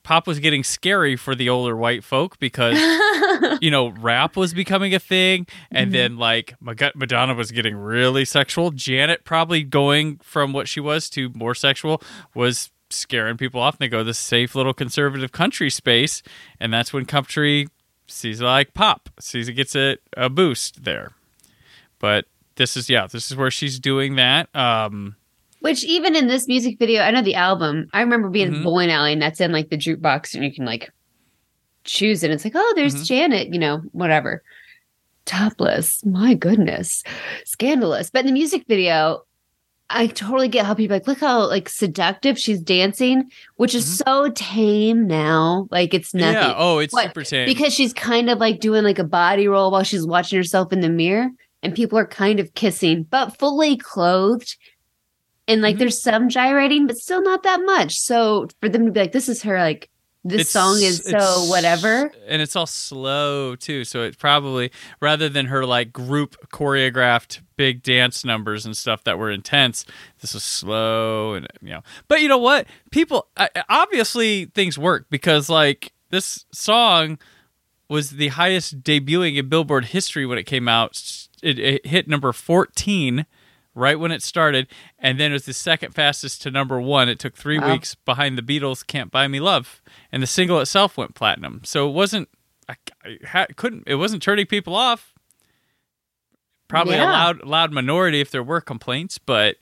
pop 0.05 0.27
was 0.27 0.39
getting 0.39 0.63
scary 0.63 1.17
for 1.17 1.35
the 1.35 1.49
older 1.49 1.77
white 1.77 2.05
folk 2.05 2.39
because 2.39 2.79
you 3.61 3.71
know 3.71 3.89
rap 3.89 4.37
was 4.37 4.55
becoming 4.55 4.95
a 4.95 5.01
thing, 5.01 5.47
and 5.73 5.93
then 5.93 6.17
like 6.17 6.55
Madonna 6.61 7.35
was 7.35 7.51
getting 7.51 7.75
really 7.75 8.25
sexual. 8.25 8.71
Janet 8.71 9.25
probably 9.25 9.65
going 9.65 10.19
from 10.23 10.53
what 10.53 10.69
she 10.69 10.79
was 10.79 11.11
to 11.11 11.31
more 11.35 11.55
sexual 11.55 12.01
was 12.35 12.71
scaring 12.91 13.37
people 13.37 13.61
off. 13.61 13.75
And 13.75 13.81
they 13.81 13.89
go 13.89 13.99
to 13.99 14.05
this 14.05 14.19
safe 14.19 14.55
little 14.55 14.75
conservative 14.75 15.33
country 15.33 15.71
space, 15.71 16.23
and 16.61 16.73
that's 16.73 16.93
when 16.93 17.05
country 17.05 17.69
sees 18.07 18.41
like 18.41 18.75
pop, 18.75 19.09
sees 19.19 19.49
it 19.49 19.55
gets 19.55 19.75
a, 19.75 19.97
a 20.17 20.29
boost 20.29 20.85
there. 20.85 21.13
But 21.99 22.27
this 22.57 22.77
is 22.77 22.89
yeah, 22.89 23.07
this 23.07 23.31
is 23.31 23.37
where 23.37 23.51
she's 23.51 23.79
doing 23.79 24.17
that. 24.17 24.55
Um, 24.55 25.17
Which 25.65 25.83
even 25.83 26.15
in 26.15 26.27
this 26.27 26.47
music 26.47 26.79
video, 26.79 27.01
I 27.01 27.11
know 27.11 27.23
the 27.23 27.37
album. 27.37 27.87
I 27.95 28.03
remember 28.03 28.29
being 28.29 28.51
Mhm. 28.51 28.57
in 28.57 28.63
bowling 28.65 28.91
alley, 28.91 29.15
and 29.15 29.23
that's 29.23 29.41
in 29.41 29.51
like 29.51 29.71
the 29.71 29.79
jukebox, 29.79 30.35
and 30.35 30.45
you 30.45 30.53
can 30.53 30.67
like 30.67 30.91
choose 31.85 32.23
it. 32.23 32.31
It's 32.31 32.45
like, 32.45 32.53
oh, 32.55 32.73
there's 32.77 32.95
Mhm. 32.95 33.07
Janet, 33.07 33.49
you 33.55 33.59
know, 33.59 33.81
whatever. 33.93 34.43
Topless, 35.25 36.05
my 36.05 36.35
goodness, 36.35 37.03
scandalous. 37.47 38.11
But 38.11 38.21
in 38.21 38.27
the 38.27 38.33
music 38.33 38.65
video, 38.69 39.23
I 39.89 40.09
totally 40.09 40.49
get 40.49 40.67
how 40.67 40.75
people 40.75 40.97
are 40.97 40.99
like 40.99 41.07
look 41.07 41.21
how 41.21 41.49
like 41.49 41.71
seductive 41.71 42.39
she's 42.39 42.61
dancing, 42.61 43.31
which 43.57 43.75
is 43.75 43.87
so 43.99 44.29
tame 44.35 45.07
now. 45.07 45.67
Like 45.71 45.95
it's 45.95 46.13
nothing. 46.13 46.35
Mm-hmm. 46.43 46.49
yeah, 46.51 46.55
oh, 46.59 46.79
it's 46.79 46.93
What? 46.93 47.07
super 47.07 47.25
tame. 47.25 47.47
because 47.47 47.73
she's 47.73 47.95
kind 47.95 48.29
of 48.29 48.37
like 48.39 48.61
doing 48.61 48.85
like 48.85 48.99
a 48.99 49.05
body 49.05 49.49
roll 49.49 49.71
while 49.71 49.83
she's 49.83 50.07
watching 50.07 50.37
herself 50.37 50.75
in 50.75 50.81
the 50.83 50.91
mirror 50.91 51.31
and 51.63 51.75
people 51.75 51.99
are 51.99 52.07
kind 52.07 52.39
of 52.39 52.53
kissing 52.53 53.07
but 53.11 53.39
fully 53.39 53.79
clothed 53.79 54.57
and 55.49 55.61
like 55.63 55.77
Mhm. 55.77 55.79
there's 55.81 56.03
some 56.03 56.29
gyrating 56.29 56.87
but 56.87 56.97
still 56.97 57.23
not 57.23 57.43
that 57.43 57.61
much. 57.65 57.99
So 57.99 58.49
for 58.61 58.69
them 58.69 58.87
to 58.87 58.93
be 58.93 59.01
like 59.01 59.13
this 59.13 59.29
is 59.29 59.43
her 59.43 59.59
like 59.59 59.91
this 60.27 60.41
It's- 60.41 60.51
song 60.53 60.81
is 60.81 61.05
so 61.05 61.45
whatever. 61.51 62.11
and 62.27 62.41
it's 62.41 62.57
all 62.57 62.67
slow 62.67 63.55
too. 63.57 63.85
So 63.85 64.03
it 64.03 64.17
probably 64.19 64.71
rather 65.01 65.29
than 65.29 65.47
her 65.47 65.67
like 65.67 65.93
group 65.93 66.37
choreographed 66.51 67.41
big 67.59 67.83
dance 67.83 68.25
numbers 68.25 68.65
and 68.65 68.75
stuff 68.77 69.05
that 69.05 69.19
were 69.19 69.31
intense 69.31 69.85
this 70.23 70.33
was 70.33 70.43
slow 70.43 71.35
and 71.35 71.47
you 71.61 71.71
know. 71.71 71.83
But 72.09 72.23
you 72.23 72.29
know 72.29 72.39
what? 72.39 72.67
People 72.91 73.29
obviously 73.69 74.47
things 74.47 74.79
work 74.79 75.07
because 75.11 75.49
like 75.51 75.93
this 76.11 76.47
song 76.53 77.19
was 77.89 78.13
the 78.13 78.29
highest 78.29 78.83
debuting 78.83 79.37
in 79.37 79.49
billboard 79.49 79.87
history 79.87 80.25
when 80.25 80.39
it 80.39 80.45
came 80.45 80.69
out. 80.69 81.01
It, 81.43 81.59
it 81.59 81.87
hit 81.87 82.09
number 82.09 82.33
14 82.33 83.27
right 83.75 83.99
when 83.99 84.13
it 84.13 84.23
started 84.23 84.67
and 84.99 85.19
then 85.19 85.31
it 85.31 85.35
was 85.35 85.47
the 85.47 85.53
second 85.53 85.93
fastest 85.95 86.41
to 86.43 86.51
number 86.51 86.81
one 86.81 87.09
it 87.09 87.19
took 87.19 87.35
three 87.37 87.59
Wow. 87.59 87.73
weeks 87.73 87.95
behind 87.95 88.39
the 88.39 88.43
beatles 88.43 88.87
can't 88.87 89.11
buy 89.11 89.27
me 89.29 89.41
love 89.41 89.83
and 90.13 90.23
the 90.23 90.27
single 90.27 90.61
itself 90.61 90.97
went 90.97 91.15
platinum 91.15 91.61
so 91.65 91.89
it 91.89 91.93
wasn't 91.93 92.29
i, 92.69 92.77
I 93.05 93.19
ha, 93.27 93.47
couldn't 93.57 93.85
it 93.87 93.97
wasn't 93.97 94.23
turning 94.23 94.47
people 94.47 94.75
off 94.77 95.13
probably 96.69 96.97
a 96.97 97.05
loud 97.05 97.45
loud 97.45 97.73
minority 97.73 98.21
if 98.21 98.31
there 98.31 98.43
were 98.43 98.61
complaints 98.61 99.19
but 99.19 99.57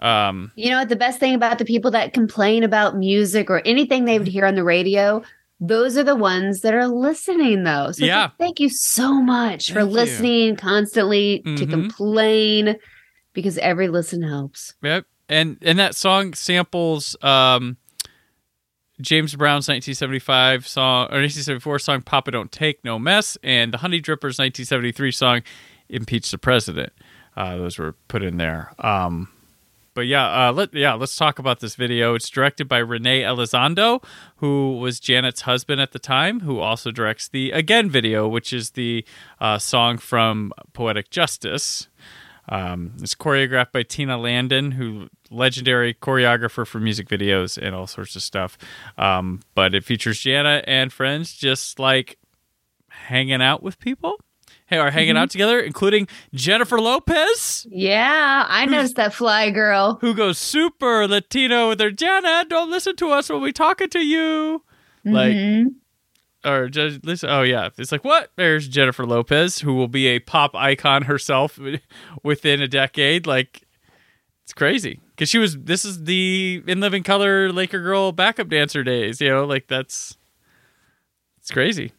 um 0.00 0.52
you 0.56 0.70
know 0.70 0.78
what 0.78 0.88
the 0.88 0.96
best 0.96 1.18
thing 1.20 1.34
about 1.34 1.58
the 1.58 1.64
people 1.64 1.90
that 1.90 2.12
complain 2.12 2.62
about 2.62 2.96
music 2.96 3.48
or 3.50 3.60
anything 3.64 4.04
they 4.04 4.18
would 4.18 4.28
hear 4.28 4.44
on 4.44 4.54
the 4.54 4.64
radio 4.64 5.22
those 5.60 5.96
are 5.96 6.04
the 6.04 6.16
ones 6.16 6.60
that 6.60 6.74
are 6.74 6.86
listening 6.88 7.64
though 7.64 7.90
so 7.92 8.04
Yeah. 8.04 8.30
thank 8.38 8.60
you 8.60 8.68
so 8.68 9.20
much 9.22 9.68
for 9.68 9.80
Thank 9.80 9.88
you. 9.90 9.94
listening 9.94 10.56
constantly 10.56 11.40
to 11.44 11.66
Mhm. 11.66 11.70
complain 11.70 12.76
because 13.36 13.56
every 13.58 13.86
listen 13.86 14.22
helps 14.22 14.74
Yep. 14.82 15.06
And 15.28 15.58
and 15.62 15.78
that 15.78 15.94
song 15.94 16.34
samples 16.34 17.16
um 17.22 17.76
James 19.00 19.34
Brown's 19.36 19.68
1975 19.68 20.66
song 20.66 21.02
or 21.04 21.20
1974 21.20 21.78
song 21.78 22.02
Papa 22.02 22.30
Don't 22.30 22.50
Take 22.50 22.84
No 22.84 22.98
Mess 22.98 23.36
and 23.42 23.72
the 23.72 23.78
Honey 23.78 24.00
Drippers 24.00 24.38
1973 24.38 25.12
song 25.12 25.42
Impeach 25.88 26.30
the 26.30 26.38
President. 26.38 26.92
Uh, 27.36 27.56
those 27.56 27.78
were 27.78 27.94
put 28.08 28.22
in 28.22 28.38
there. 28.38 28.72
Um 28.78 29.28
but 29.96 30.06
yeah, 30.06 30.48
uh, 30.48 30.52
let 30.52 30.74
yeah, 30.74 30.92
let's 30.92 31.16
talk 31.16 31.38
about 31.38 31.60
this 31.60 31.74
video. 31.74 32.14
It's 32.14 32.28
directed 32.28 32.68
by 32.68 32.78
Renee 32.78 33.22
Elizondo, 33.22 34.04
who 34.36 34.76
was 34.76 35.00
Janet's 35.00 35.40
husband 35.40 35.80
at 35.80 35.92
the 35.92 35.98
time, 35.98 36.40
who 36.40 36.58
also 36.60 36.90
directs 36.90 37.28
the 37.28 37.50
Again 37.50 37.88
video, 37.88 38.28
which 38.28 38.52
is 38.52 38.72
the 38.72 39.06
uh, 39.40 39.58
song 39.58 39.96
from 39.96 40.52
Poetic 40.74 41.08
Justice. 41.08 41.88
Um, 42.48 42.92
it's 43.00 43.14
choreographed 43.14 43.72
by 43.72 43.82
Tina 43.82 44.16
Landon, 44.18 44.72
who 44.72 45.08
legendary 45.30 45.94
choreographer 45.94 46.66
for 46.66 46.78
music 46.78 47.08
videos 47.08 47.58
and 47.60 47.74
all 47.74 47.86
sorts 47.86 48.14
of 48.16 48.22
stuff. 48.22 48.56
Um, 48.96 49.40
but 49.54 49.74
it 49.74 49.84
features 49.84 50.20
Jana 50.20 50.62
and 50.66 50.92
friends 50.92 51.34
just 51.34 51.78
like 51.78 52.18
hanging 52.88 53.42
out 53.42 53.62
with 53.62 53.78
people. 53.78 54.20
Hey, 54.66 54.78
are 54.78 54.90
hanging 54.90 55.16
out 55.16 55.30
together, 55.30 55.60
including 55.60 56.08
Jennifer 56.34 56.80
Lopez, 56.80 57.66
Yeah, 57.70 58.44
I 58.48 58.66
noticed 58.66 58.96
that 58.96 59.14
fly 59.14 59.50
girl. 59.50 59.98
who 60.00 60.12
goes 60.12 60.38
super 60.38 61.06
Latino 61.06 61.68
with 61.68 61.80
her 61.80 61.92
Jana. 61.92 62.44
Don't 62.48 62.68
listen 62.70 62.96
to 62.96 63.10
us 63.10 63.28
when 63.30 63.42
we 63.42 63.52
talking 63.52 63.88
to 63.90 64.00
you. 64.00 64.64
Like, 65.04 65.34
Mhm. 65.36 65.74
Or 66.46 66.68
just 66.68 67.04
listen. 67.04 67.28
Oh 67.30 67.42
yeah, 67.42 67.70
it's 67.76 67.90
like 67.92 68.04
what? 68.04 68.30
There's 68.36 68.68
Jennifer 68.68 69.04
Lopez, 69.04 69.58
who 69.58 69.74
will 69.74 69.88
be 69.88 70.06
a 70.08 70.18
pop 70.20 70.54
icon 70.54 71.02
herself 71.02 71.58
within 72.22 72.62
a 72.62 72.68
decade. 72.68 73.26
Like 73.26 73.62
it's 74.44 74.52
crazy 74.52 75.00
because 75.10 75.28
she 75.28 75.38
was. 75.38 75.56
This 75.58 75.84
is 75.84 76.04
the 76.04 76.62
in 76.66 76.80
living 76.80 77.02
color 77.02 77.52
Laker 77.52 77.80
girl 77.80 78.12
backup 78.12 78.48
dancer 78.48 78.84
days. 78.84 79.20
You 79.20 79.28
know, 79.30 79.44
like 79.44 79.66
that's 79.66 80.16
it's 81.38 81.50
crazy. 81.50 81.92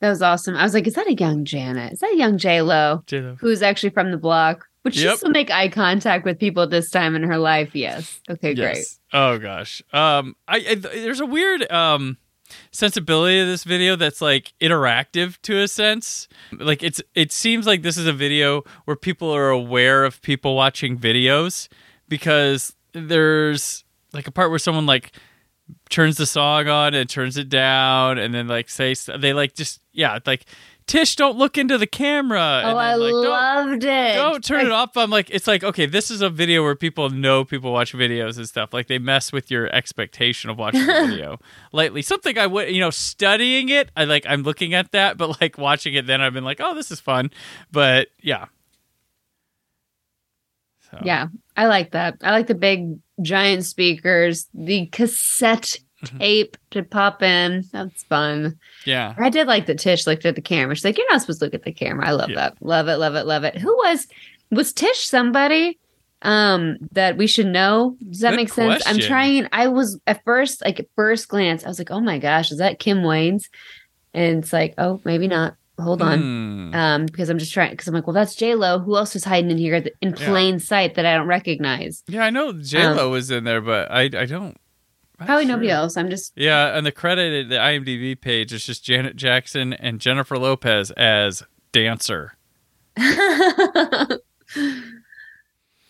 that 0.00 0.08
was 0.10 0.22
awesome. 0.22 0.56
I 0.56 0.62
was 0.62 0.74
like, 0.74 0.86
is 0.86 0.94
that 0.94 1.06
a 1.06 1.14
young 1.14 1.44
Janet? 1.44 1.92
Is 1.94 1.98
that 2.00 2.12
a 2.12 2.16
young 2.16 2.38
J 2.38 2.62
Lo 2.62 3.02
J-Lo. 3.06 3.36
who's 3.40 3.62
actually 3.62 3.90
from 3.90 4.10
the 4.10 4.16
block? 4.18 4.66
Would 4.84 4.94
she 4.94 5.04
Yep. 5.04 5.16
still 5.18 5.30
make 5.30 5.50
eye 5.50 5.68
contact 5.68 6.24
with 6.24 6.38
people 6.38 6.62
at 6.62 6.70
this 6.70 6.88
time 6.90 7.14
in 7.16 7.22
her 7.24 7.36
life? 7.36 7.74
Yes. 7.74 8.20
Okay, 8.30 8.54
great. 8.54 8.86
Oh 9.12 9.38
gosh. 9.38 9.82
Um, 9.92 10.34
I, 10.46 10.64
I 10.70 10.74
there's 10.76 11.20
a 11.20 11.26
weird 11.26 11.70
um 11.70 12.16
sensibility 12.70 13.40
of 13.40 13.46
this 13.46 13.64
video 13.64 13.96
that's 13.96 14.20
like 14.20 14.52
interactive 14.60 15.40
to 15.42 15.60
a 15.60 15.68
sense. 15.68 16.28
Like 16.52 16.82
it's 16.82 17.00
it 17.14 17.32
seems 17.32 17.66
like 17.66 17.82
this 17.82 17.96
is 17.96 18.06
a 18.06 18.12
video 18.12 18.62
where 18.84 18.96
people 18.96 19.30
are 19.30 19.50
aware 19.50 20.04
of 20.04 20.20
people 20.22 20.54
watching 20.54 20.98
videos 20.98 21.68
because 22.08 22.74
there's 22.92 23.84
like 24.12 24.26
a 24.26 24.32
part 24.32 24.50
where 24.50 24.58
someone 24.58 24.86
like 24.86 25.12
turns 25.90 26.16
the 26.16 26.26
song 26.26 26.68
on 26.68 26.94
and 26.94 27.08
turns 27.08 27.36
it 27.36 27.48
down 27.48 28.18
and 28.18 28.34
then 28.34 28.48
like 28.48 28.68
say 28.68 28.94
they 29.18 29.32
like 29.32 29.54
just 29.54 29.80
yeah 29.92 30.18
like 30.26 30.46
Tish 30.88 31.14
don't 31.16 31.36
look 31.38 31.56
into 31.58 31.76
the 31.78 31.86
camera 31.86 32.62
Oh, 32.64 32.68
and 32.70 32.78
I 32.78 32.94
like, 32.96 33.12
don't- 33.12 33.22
loved 33.24 33.84
it. 33.84 34.14
don't 34.14 34.42
turn 34.42 34.66
it 34.66 34.72
off. 34.72 34.96
I'm 34.96 35.10
like, 35.10 35.28
it's 35.30 35.46
like, 35.46 35.62
okay, 35.62 35.84
this 35.86 36.10
is 36.10 36.22
a 36.22 36.30
video 36.30 36.62
where 36.64 36.74
people 36.74 37.10
know 37.10 37.44
people 37.44 37.72
watch 37.72 37.92
videos 37.92 38.38
and 38.38 38.48
stuff. 38.48 38.72
Like 38.72 38.86
they 38.88 38.98
mess 38.98 39.30
with 39.30 39.50
your 39.50 39.66
expectation 39.72 40.48
of 40.50 40.58
watching 40.58 40.80
a 40.82 40.86
video 41.06 41.38
lightly. 41.72 42.00
Something 42.02 42.38
I 42.38 42.46
would, 42.46 42.70
you 42.74 42.80
know, 42.80 42.88
studying 42.90 43.68
it, 43.68 43.90
I 43.96 44.04
like, 44.04 44.24
I'm 44.26 44.42
looking 44.42 44.72
at 44.74 44.90
that, 44.92 45.18
but 45.18 45.40
like 45.40 45.58
watching 45.58 45.92
it, 45.94 46.06
then 46.06 46.20
I've 46.22 46.32
been 46.32 46.42
like, 46.44 46.58
oh, 46.60 46.74
this 46.74 46.90
is 46.90 46.98
fun. 47.00 47.30
But 47.70 48.08
yeah. 48.22 48.46
So, 50.90 50.98
Yeah, 51.04 51.26
I 51.54 51.66
like 51.66 51.90
that. 51.92 52.16
I 52.22 52.30
like 52.30 52.46
the 52.46 52.54
big 52.54 52.98
giant 53.20 53.64
speakers, 53.66 54.48
the 54.54 54.86
cassette. 54.86 55.76
Tape 56.04 56.56
to 56.70 56.82
pop 56.82 57.22
in. 57.22 57.64
That's 57.72 58.04
fun. 58.04 58.56
Yeah. 58.84 59.14
I 59.18 59.30
did 59.30 59.46
like 59.48 59.66
that 59.66 59.78
Tish 59.78 60.06
looked 60.06 60.24
at 60.26 60.36
the 60.36 60.40
camera. 60.42 60.74
She's 60.76 60.84
like, 60.84 60.96
"You're 60.98 61.10
not 61.10 61.20
supposed 61.22 61.40
to 61.40 61.46
look 61.46 61.54
at 61.54 61.64
the 61.64 61.72
camera." 61.72 62.06
I 62.06 62.12
love 62.12 62.30
Yeah. 62.30 62.36
that. 62.36 62.56
Love 62.60 62.86
it. 62.88 62.96
Love 62.98 63.14
it. 63.16 63.26
Love 63.26 63.44
it. 63.44 63.58
Who 63.58 63.74
was 63.78 64.06
was 64.50 64.72
Tish 64.72 65.06
somebody 65.08 65.78
um 66.22 66.76
that 66.92 67.16
we 67.16 67.26
should 67.26 67.46
know? 67.46 67.96
Does 68.10 68.20
that 68.20 68.30
Good 68.30 68.36
make 68.36 68.48
sense? 68.48 68.82
I'm 68.86 68.98
trying. 68.98 69.48
I 69.52 69.68
was 69.68 70.00
at 70.06 70.22
first 70.24 70.64
like 70.64 70.78
at 70.80 70.86
first 70.96 71.28
glance, 71.28 71.64
I 71.64 71.68
was 71.68 71.78
like, 71.78 71.90
"Oh 71.90 72.00
my 72.00 72.18
gosh, 72.18 72.50
is 72.52 72.58
that 72.58 72.78
Kim 72.78 72.98
Wayans?" 72.98 73.44
And 74.14 74.42
it's 74.42 74.52
like, 74.52 74.74
"Oh, 74.78 75.00
maybe 75.04 75.26
not." 75.28 75.54
Hold 75.80 76.02
on. 76.02 76.18
Hmm. 76.18 76.74
Um, 76.74 77.06
because 77.06 77.28
I'm 77.28 77.38
just 77.38 77.52
trying. 77.52 77.70
Because 77.70 77.86
I'm 77.86 77.94
like, 77.94 78.04
well, 78.04 78.12
that's 78.14 78.34
J 78.34 78.56
Lo. 78.56 78.80
Who 78.80 78.96
else 78.96 79.14
is 79.14 79.22
hiding 79.22 79.48
in 79.52 79.58
here 79.58 79.76
in 79.76 80.10
Yeah. 80.10 80.26
plain 80.26 80.58
sight 80.58 80.96
that 80.96 81.06
I 81.06 81.14
don't 81.16 81.28
recognize? 81.28 82.02
Yeah, 82.08 82.24
I 82.24 82.30
know 82.30 82.52
J 82.52 82.88
Lo 82.88 83.10
was 83.10 83.30
in 83.30 83.44
there, 83.44 83.60
but 83.60 83.88
I 83.90 84.02
I 84.02 84.26
don't. 84.26 84.56
Probably 85.26 85.46
nobody 85.46 85.70
else. 85.70 85.96
I'm 85.96 86.10
just 86.10 86.32
Yeah, 86.36 86.76
and 86.76 86.86
the 86.86 86.92
credit, 86.92 87.48
the 87.48 87.56
IMDb 87.56 88.20
page 88.20 88.52
is 88.52 88.64
just 88.64 88.84
Janet 88.84 89.16
Jackson 89.16 89.72
and 89.72 90.00
Jennifer 90.00 90.38
Lopez 90.38 90.90
as 90.92 91.42
dancer. 91.72 92.36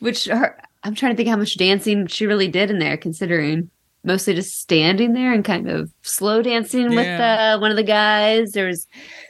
Which 0.00 0.26
her, 0.26 0.58
I'm 0.82 0.94
trying 0.94 1.12
to 1.12 1.16
think 1.16 1.28
how 1.28 1.36
much 1.36 1.58
dancing 1.58 2.06
she 2.06 2.26
really 2.26 2.48
did 2.48 2.70
in 2.70 2.78
there, 2.78 2.96
considering 2.96 3.70
mostly 4.04 4.34
just 4.34 4.58
standing 4.58 5.12
there 5.12 5.32
and 5.32 5.44
kind 5.44 5.68
of 5.68 5.92
slow 6.02 6.40
dancing 6.40 6.94
with 6.94 7.20
uh, 7.20 7.58
one 7.58 7.70
of 7.70 7.76
the 7.76 7.82
guys. 7.82 8.52
There 8.52 8.66
was 8.66 8.86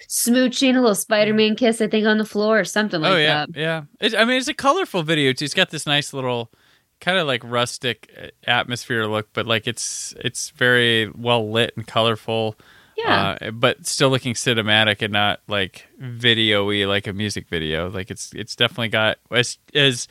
smooching, 0.08 0.76
a 0.76 0.80
little 0.80 0.94
Spider-Man 0.94 1.56
kiss, 1.56 1.80
I 1.80 1.88
think, 1.88 2.06
on 2.06 2.18
the 2.18 2.24
floor 2.24 2.60
or 2.60 2.64
something 2.64 3.00
like 3.00 3.12
oh 3.12 3.16
yeah, 3.16 3.46
that. 3.46 3.58
yeah. 3.58 3.82
It, 4.00 4.14
I 4.14 4.24
mean, 4.24 4.38
it's 4.38 4.48
a 4.48 4.54
colorful 4.54 5.02
video 5.02 5.32
too. 5.32 5.46
It's 5.46 5.54
got 5.54 5.70
this 5.70 5.86
nice 5.86 6.12
little 6.12 6.52
kind 7.00 7.18
of 7.18 7.26
like 7.26 7.42
rustic 7.44 8.10
uh, 8.20 8.26
atmosphere 8.44 9.06
look, 9.06 9.28
but 9.32 9.46
like 9.46 9.66
it's 9.66 10.14
it's 10.18 10.50
very 10.50 11.08
well 11.10 11.50
lit 11.50 11.72
and 11.76 11.86
colorful. 11.86 12.56
Yeah. 12.96 13.36
Uh, 13.40 13.50
but 13.52 13.86
still 13.86 14.10
looking 14.10 14.34
cinematic 14.34 15.02
and 15.02 15.12
not 15.12 15.40
like 15.46 15.86
video-y 15.98 16.84
like 16.84 17.06
a 17.06 17.12
music 17.12 17.48
video. 17.48 17.88
Like 17.88 18.10
it's 18.10 18.32
it's 18.34 18.56
definitely 18.56 18.88
got 18.88 19.18
as 19.30 19.58
as 19.74 20.08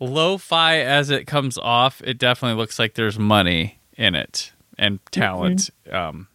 lo-fi 0.00 0.78
as 0.78 1.10
it 1.10 1.26
comes 1.26 1.56
off. 1.58 2.02
It 2.04 2.18
definitely 2.18 2.58
looks 2.58 2.78
like 2.78 2.94
there's 2.94 3.18
money 3.18 3.78
in 3.96 4.14
it 4.14 4.52
and 4.76 4.98
talent 5.12 5.70
um, 5.90 6.26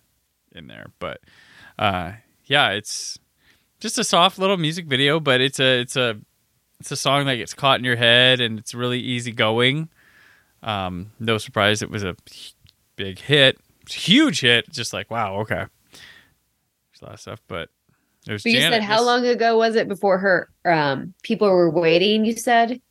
in 0.54 0.68
there. 0.68 0.88
But 1.00 1.20
uh, 1.78 2.14
yeah, 2.46 2.70
it's 2.70 3.20
just 3.80 3.98
a 3.98 4.04
soft 4.04 4.40
little 4.40 4.58
music 4.58 4.86
video, 4.86 5.20
but 5.20 5.42
it's 5.42 5.60
a 5.60 5.82
it's 5.82 5.98
a 5.98 6.18
it's 6.80 6.92
a 6.92 6.96
song 6.96 7.26
that 7.26 7.36
gets 7.36 7.54
caught 7.54 7.80
in 7.80 7.86
your 7.86 7.96
head 7.96 8.40
and 8.42 8.58
it's 8.60 8.74
really 8.74 9.00
easy 9.00 9.32
going. 9.32 9.90
Um, 10.64 11.12
no 11.20 11.38
surprise, 11.38 11.82
it 11.82 11.90
was 11.90 12.04
a 12.04 12.16
big 12.96 13.20
hit, 13.20 13.58
huge 13.90 14.42
hit. 14.42 14.70
Just 14.72 14.94
like 14.94 15.10
wow, 15.10 15.38
okay. 15.42 15.66
There's 15.92 17.02
a 17.02 17.06
lot 17.06 17.14
of 17.14 17.20
stuff, 17.20 17.42
but 17.48 17.70
there's 18.26 18.44
But 18.44 18.52
you 18.52 18.60
Janet. 18.60 18.82
said 18.82 18.84
how 18.84 18.98
This- 18.98 19.06
long 19.06 19.26
ago 19.26 19.58
was 19.58 19.76
it 19.76 19.88
before 19.88 20.18
her 20.20 20.50
um 20.66 21.14
people 21.24 21.50
were 21.50 21.70
waiting, 21.70 22.26
you 22.26 22.34
said? 22.36 22.82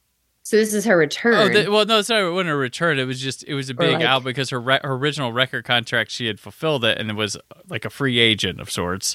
So 0.45 0.57
this 0.57 0.73
is 0.73 0.87
her 0.87 0.97
return. 0.97 1.35
Oh, 1.35 1.49
the, 1.62 1.71
well, 1.71 1.85
no, 1.85 2.00
sorry, 2.00 2.26
it 2.26 2.33
wasn't 2.33 2.49
a 2.49 2.57
return. 2.57 2.99
It 2.99 3.04
was 3.04 3.21
just 3.21 3.45
it 3.45 3.52
was 3.52 3.68
a 3.68 3.75
big 3.75 3.95
like- 3.97 4.02
album 4.04 4.25
because 4.25 4.49
her 4.49 4.59
re- 4.61 4.80
her 4.83 4.95
original 4.95 5.30
record 5.30 5.64
contract 5.66 6.11
she 6.11 6.26
had 6.26 6.40
fulfilled 6.40 6.85
it 6.87 6.97
and 6.99 7.11
it 7.11 7.14
was 7.16 7.37
like 7.68 7.85
a 7.85 7.90
free 7.90 8.18
agent 8.18 8.59
of 8.61 8.71
sorts. 8.71 9.14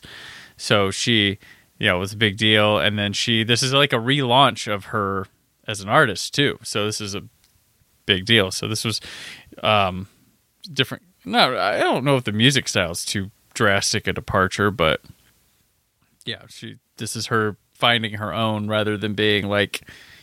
So 0.58 0.92
she, 0.92 1.40
you 1.84 1.90
know, 1.90 1.98
it 1.98 2.00
was 2.00 2.14
a 2.14 2.18
big 2.18 2.38
deal. 2.38 2.80
And 2.80 2.98
then 2.98 3.12
she, 3.12 3.44
this 3.44 3.62
is 3.62 3.74
like 3.74 3.92
a 3.92 3.98
relaunch 3.98 4.74
of 4.74 4.86
her 4.86 5.28
as 5.68 5.82
an 5.82 5.90
artist 5.90 6.34
too. 6.34 6.58
So 6.64 6.86
this 6.86 7.02
is 7.02 7.14
a 7.14 7.24
big 8.06 8.24
deal. 8.26 8.52
So 8.52 8.70
this 8.70 8.86
was 8.86 9.02
um 9.62 10.08
different. 10.72 11.04
No, 11.26 11.58
I 11.58 11.80
don't 11.80 12.06
know 12.06 12.16
if 12.16 12.24
the 12.24 12.32
music 12.32 12.70
style 12.70 12.92
is 12.92 13.04
too 13.04 13.32
drastic 13.54 14.08
a 14.08 14.14
departure, 14.14 14.72
but 14.72 15.02
yeah, 16.26 16.44
she. 16.48 16.78
This 16.96 17.18
is 17.18 17.26
her 17.26 17.58
finding 17.74 18.14
her 18.14 18.34
own 18.34 18.70
rather 18.70 18.96
than 18.96 19.14
being 19.14 19.50
like, 19.50 19.82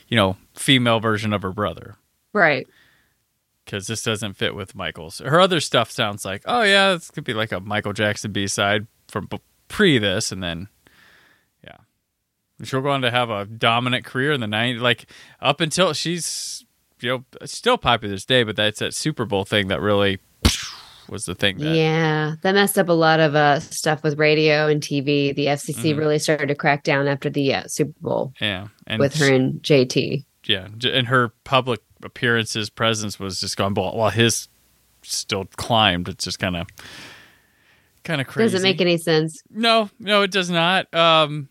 you 0.09 0.17
know, 0.17 0.39
female 0.55 0.99
version 0.99 1.35
of 1.35 1.43
her 1.43 1.53
brother 1.53 1.97
right. 2.33 2.67
because 3.67 3.87
this 3.87 4.03
doesn't 4.03 4.33
fit 4.33 4.55
with 4.55 4.75
Michael's. 4.75 5.19
Her 5.19 5.41
other 5.41 5.61
stuff 5.61 5.91
sounds 5.91 6.25
like, 6.25 6.43
oh 6.47 6.63
yeah, 6.63 6.93
this 6.95 7.11
could 7.11 7.25
be 7.25 7.35
like 7.35 7.53
a 7.53 7.61
Michael 7.61 7.93
Jackson 7.93 8.33
B 8.33 8.47
side 8.47 8.87
from 9.09 9.29
pre 9.69 9.99
this, 9.99 10.33
and 10.33 10.43
then 10.43 10.69
yeah, 10.69 10.80
she'll 12.65 12.81
go 12.83 12.91
on 12.91 13.03
to 13.03 13.11
have 13.11 13.31
a 13.31 13.45
dominant 13.47 14.05
career 14.05 14.33
in 14.33 14.41
the 14.41 14.47
'90s. 14.47 14.81
Like 14.81 15.07
up 15.41 15.61
until 15.61 15.93
she's 15.93 16.65
you 17.01 17.09
know 17.09 17.25
still 17.47 17.79
popular 17.79 18.15
this 18.15 18.25
day, 18.25 18.43
but 18.43 18.57
that's 18.57 18.79
that 18.81 18.95
Super 18.95 19.25
Bowl 19.25 19.45
thing 19.45 19.69
that 19.69 19.81
really 19.81 20.19
was 21.09 21.25
the 21.25 21.35
thing 21.35 21.59
that 21.59 21.75
Yeah, 21.75 22.35
that 22.43 22.55
messed 22.55 22.79
up 22.79 22.89
a 22.89 22.93
lot 22.93 23.19
of 23.19 23.35
uh, 23.35 23.59
stuff 23.61 24.03
with 24.05 24.19
radio 24.19 24.69
and 24.69 24.81
TV. 24.81 25.35
The 25.35 25.47
FCC 25.49 25.93
Mhm. 25.93 25.99
really 25.99 26.19
started 26.21 26.47
to 26.49 26.55
crack 26.55 26.85
down 26.85 27.09
after 27.09 27.29
the 27.29 27.53
uh, 27.55 27.63
Super 27.67 27.95
Bowl 28.01 28.33
yeah, 28.41 28.69
and 28.87 29.01
with 29.01 29.15
her 29.17 29.35
and 29.35 29.61
JT. 29.63 30.25
yeah, 30.47 30.69
and 30.85 31.09
her 31.09 31.31
public 31.45 31.81
appearances 32.03 32.71
presence 32.71 33.19
was 33.19 33.41
just 33.41 33.57
gone. 33.57 33.75
While 33.75 33.97
while 33.97 34.11
his 34.11 34.49
still 35.03 35.47
climbed, 35.57 36.09
it's 36.09 36.25
just 36.25 36.39
kind 36.39 36.57
of 36.57 36.69
kind 38.05 38.21
of 38.21 38.27
crazy. 38.27 38.53
Doesn't 38.53 38.63
make 38.63 38.81
any 38.81 38.97
sense. 38.97 39.43
No, 39.51 39.91
no, 39.99 40.23
it 40.23 40.31
does 40.31 40.51
not. 40.51 40.93
Um, 40.95 41.49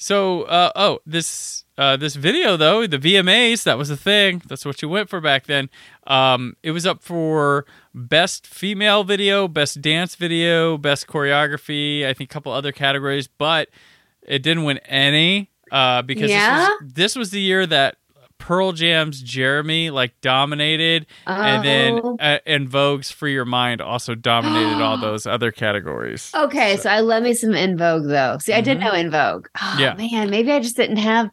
so, 0.00 0.42
uh, 0.44 0.70
oh, 0.76 1.00
this 1.04 1.64
uh, 1.76 1.96
this 1.96 2.14
video 2.14 2.56
though, 2.56 2.86
the 2.86 2.98
VMAs, 2.98 3.64
that 3.64 3.76
was 3.76 3.88
the 3.88 3.96
thing. 3.96 4.42
That's 4.48 4.64
what 4.64 4.80
you 4.80 4.88
went 4.88 5.08
for 5.08 5.20
back 5.20 5.46
then. 5.46 5.68
Um, 6.06 6.56
it 6.62 6.70
was 6.70 6.86
up 6.86 7.02
for 7.02 7.66
best 7.92 8.46
female 8.46 9.02
video, 9.02 9.48
best 9.48 9.82
dance 9.82 10.14
video, 10.14 10.78
best 10.78 11.08
choreography. 11.08 12.06
I 12.06 12.14
think 12.14 12.30
a 12.30 12.32
couple 12.32 12.52
other 12.52 12.70
categories, 12.70 13.26
but 13.26 13.68
it 14.22 14.42
didn't 14.42 14.62
win 14.64 14.78
any 14.78 15.50
uh, 15.72 16.02
because 16.02 16.30
Yeah? 16.30 16.60
this, 16.60 16.68
was, 16.80 16.92
this 16.94 17.16
was 17.16 17.30
the 17.30 17.40
year 17.40 17.66
that 17.66 17.96
Pearl 18.38 18.72
Jam's 18.72 19.20
Jeremy 19.20 19.90
like 19.90 20.18
dominated, 20.20 21.06
and 21.26 21.64
then 21.64 22.00
Oh. 22.02 22.16
uh, 22.20 22.38
En 22.46 22.66
Vogue's 22.68 23.10
Free 23.10 23.32
Your 23.34 23.44
Mind 23.44 23.80
also 23.80 24.14
dominated 24.14 24.80
all 24.82 24.96
those 25.00 25.26
other 25.26 25.50
categories. 25.52 26.30
Okay, 26.34 26.76
so 26.78 26.88
I 26.88 27.00
love 27.00 27.22
me 27.22 27.34
some 27.34 27.54
En 27.54 27.76
Vogue 27.76 28.06
though. 28.06 28.38
See, 28.40 28.52
I 28.52 28.60
did 28.60 28.80
know 28.80 28.90
En 28.92 29.10
Vogue. 29.10 29.48
Oh, 29.56 29.60
Mm-hmm. 29.60 29.80
Yeah. 29.80 29.94
man, 29.94 30.30
maybe 30.30 30.50
I 30.52 30.60
just 30.60 30.76
didn't 30.76 30.96
have. 30.98 31.30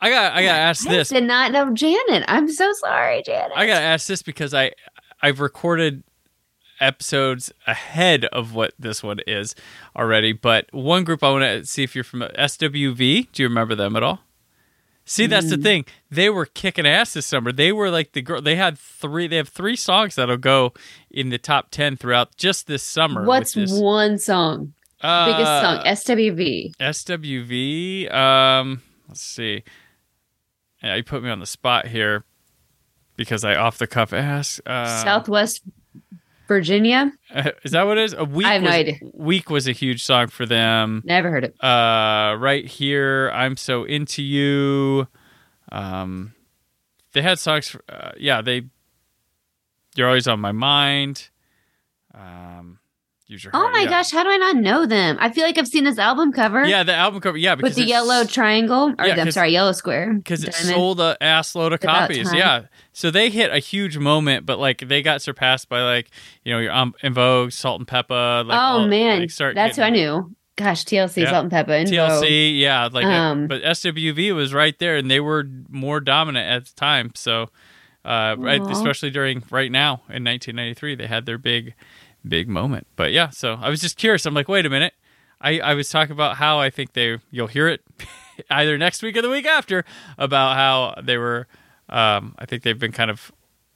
I 0.00 0.10
got 0.10 0.32
I 0.34 0.42
got 0.42 0.52
to 0.52 0.58
ask 0.58 0.86
I 0.86 0.90
this. 0.92 1.08
did 1.08 1.24
not 1.24 1.52
know 1.52 1.72
Janet. 1.72 2.24
I'm 2.28 2.50
so 2.50 2.72
sorry, 2.74 3.22
Janet. 3.22 3.52
I 3.56 3.66
got 3.66 3.78
to 3.78 3.84
ask 3.84 4.06
this 4.06 4.22
because 4.22 4.52
I 4.54 4.72
I've 5.22 5.40
recorded 5.40 6.02
episodes 6.80 7.52
ahead 7.66 8.24
of 8.26 8.54
what 8.54 8.74
this 8.78 9.02
one 9.02 9.20
is 9.26 9.54
already. 9.96 10.32
But 10.32 10.66
one 10.72 11.04
group 11.04 11.22
I 11.22 11.30
want 11.30 11.44
to 11.44 11.64
see 11.64 11.82
if 11.84 11.94
you're 11.94 12.04
from 12.04 12.20
SWV. 12.22 13.28
Do 13.32 13.42
you 13.42 13.48
remember 13.48 13.74
them 13.74 13.96
at 13.96 14.02
all? 14.02 14.20
See, 15.06 15.26
that's 15.26 15.50
the 15.50 15.58
thing. 15.58 15.84
They 16.10 16.30
were 16.30 16.46
kicking 16.46 16.86
ass 16.86 17.12
this 17.12 17.26
summer. 17.26 17.52
They 17.52 17.72
were 17.72 17.90
like 17.90 18.12
the 18.12 18.22
girl. 18.22 18.40
They 18.40 18.56
had 18.56 18.78
three. 18.78 19.26
They 19.26 19.36
have 19.36 19.48
three 19.48 19.76
songs 19.76 20.14
that'll 20.14 20.38
go 20.38 20.72
in 21.10 21.28
the 21.28 21.38
top 21.38 21.70
ten 21.70 21.96
throughout 21.96 22.36
just 22.36 22.66
this 22.66 22.82
summer. 22.82 23.24
What's 23.24 23.54
which 23.54 23.64
is, 23.64 23.78
one 23.78 24.18
song? 24.18 24.72
Biggest 25.02 25.46
uh, 25.46 25.82
song? 25.82 25.86
SWV. 25.86 26.76
SWV. 26.76 28.14
Um, 28.14 28.82
let's 29.06 29.20
see. 29.20 29.62
Yeah, 30.82 30.94
you 30.96 31.04
put 31.04 31.22
me 31.22 31.28
on 31.28 31.40
the 31.40 31.46
spot 31.46 31.86
here 31.88 32.24
because 33.16 33.44
I 33.44 33.54
off 33.56 33.76
the 33.76 33.86
cuff 33.86 34.14
asked. 34.14 34.62
Uh, 34.66 35.02
Southwest 35.04 35.62
Virginia. 36.46 37.12
Uh, 37.34 37.50
is 37.62 37.72
that 37.72 37.86
what 37.86 37.98
it 37.98 38.04
is? 38.04 38.12
A 38.12 38.24
week. 38.24 38.46
I 38.46 38.54
have 38.54 38.62
no 38.62 38.70
idea. 38.70 38.96
Week 39.12 39.50
was 39.50 39.66
a 39.66 39.72
huge 39.72 40.02
song 40.02 40.28
for 40.28 40.46
them. 40.46 41.02
Never 41.04 41.30
heard 41.30 41.44
it. 41.44 41.54
Uh, 41.62 42.36
right 42.38 42.64
here, 42.66 43.30
I'm 43.34 43.56
so 43.56 43.84
into 43.84 44.22
you. 44.22 45.08
Um, 45.72 46.34
they 47.12 47.22
had 47.22 47.38
songs. 47.38 47.68
For, 47.68 47.82
uh, 47.88 48.12
yeah, 48.18 48.42
they. 48.42 48.62
You're 49.96 50.08
always 50.08 50.26
on 50.26 50.40
my 50.40 50.52
mind. 50.52 51.30
Um, 52.14 52.78
use 53.26 53.42
your 53.44 53.50
Oh 53.54 53.70
my 53.70 53.80
yeah. 53.82 53.88
gosh, 53.90 54.10
how 54.10 54.22
do 54.22 54.30
I 54.30 54.36
not 54.36 54.56
know 54.56 54.86
them? 54.86 55.16
I 55.20 55.30
feel 55.30 55.44
like 55.44 55.56
I've 55.58 55.68
seen 55.68 55.84
this 55.84 55.98
album 55.98 56.32
cover. 56.32 56.64
Yeah, 56.64 56.82
the 56.82 56.94
album 56.94 57.20
cover. 57.20 57.36
Yeah, 57.36 57.54
because 57.54 57.70
with 57.70 57.76
the 57.76 57.84
yellow 57.88 58.24
triangle, 58.24 58.94
or 58.98 59.06
Yeah, 59.06 59.20
I'm 59.20 59.30
sorry, 59.32 59.52
yellow 59.52 59.72
square. 59.72 60.12
because 60.14 60.44
it 60.44 60.54
sold 60.54 61.00
a 61.00 61.16
ass 61.22 61.54
load 61.54 61.72
of 61.72 61.80
copies. 61.80 62.32
Yeah, 62.32 62.66
so 62.92 63.10
they 63.10 63.30
hit 63.30 63.50
a 63.52 63.58
huge 63.58 63.98
moment, 63.98 64.46
but 64.46 64.58
like 64.58 64.86
they 64.88 65.02
got 65.02 65.22
surpassed 65.22 65.68
by 65.68 65.82
like 65.82 66.10
you 66.44 66.52
know 66.52 66.58
your 66.58 66.72
um, 66.72 66.94
En 67.02 67.14
Vogue, 67.14 67.52
Salt-N-Pepa. 67.52 68.46
Like, 68.46 68.56
oh 68.58 68.80
all- 68.80 68.86
man, 68.88 69.20
like, 69.20 69.30
start 69.30 69.54
that's 69.54 69.76
who 69.76 69.82
I 69.82 69.90
knew. 69.90 70.34
Gosh, 70.56 70.84
TLC, 70.84 71.22
Yeah. 71.22 71.30
Salt-N-Pepa, 71.30 71.68
and 71.80 71.88
TLC, 71.88 72.56
yeah, 72.60 72.88
like, 72.92 73.04
Um, 73.06 73.48
but 73.48 73.60
SWV 73.62 74.32
was 74.36 74.54
right 74.54 74.78
there, 74.78 74.96
and 74.96 75.10
they 75.10 75.18
were 75.18 75.44
more 75.68 75.98
dominant 75.98 76.48
at 76.48 76.66
the 76.66 76.72
time. 76.76 77.10
So, 77.16 77.48
uh, 78.04 78.36
right, 78.38 78.60
especially 78.62 79.10
during 79.10 79.42
right 79.50 79.72
now 79.72 79.94
in 80.08 80.22
1993, 80.22 80.94
they 80.94 81.08
had 81.08 81.26
their 81.26 81.38
big, 81.38 81.74
big 82.26 82.48
moment. 82.48 82.86
But 82.96 83.12
yeah, 83.12 83.30
so 83.30 83.58
I 83.60 83.68
was 83.68 83.80
just 83.80 83.96
curious. 83.96 84.26
I'm 84.26 84.34
like, 84.34 84.48
wait 84.48 84.66
a 84.66 84.70
minute. 84.70 84.94
I, 85.40 85.60
I 85.60 85.74
was 85.74 85.88
talking 85.90 86.12
about 86.12 86.36
how 86.36 86.58
I 86.58 86.70
think 86.70 86.94
they 86.94 87.18
you'll 87.30 87.48
hear 87.48 87.68
it 87.68 87.82
either 88.50 88.78
next 88.78 89.02
week 89.02 89.16
or 89.16 89.22
the 89.22 89.30
week 89.30 89.46
after 89.46 89.84
about 90.16 90.56
how 90.56 91.00
they 91.02 91.18
were. 91.18 91.46
Um, 91.88 92.34
I 92.38 92.46
think 92.46 92.62
they've 92.62 92.78
been 92.78 92.92
kind 92.92 93.10
of 93.10 93.30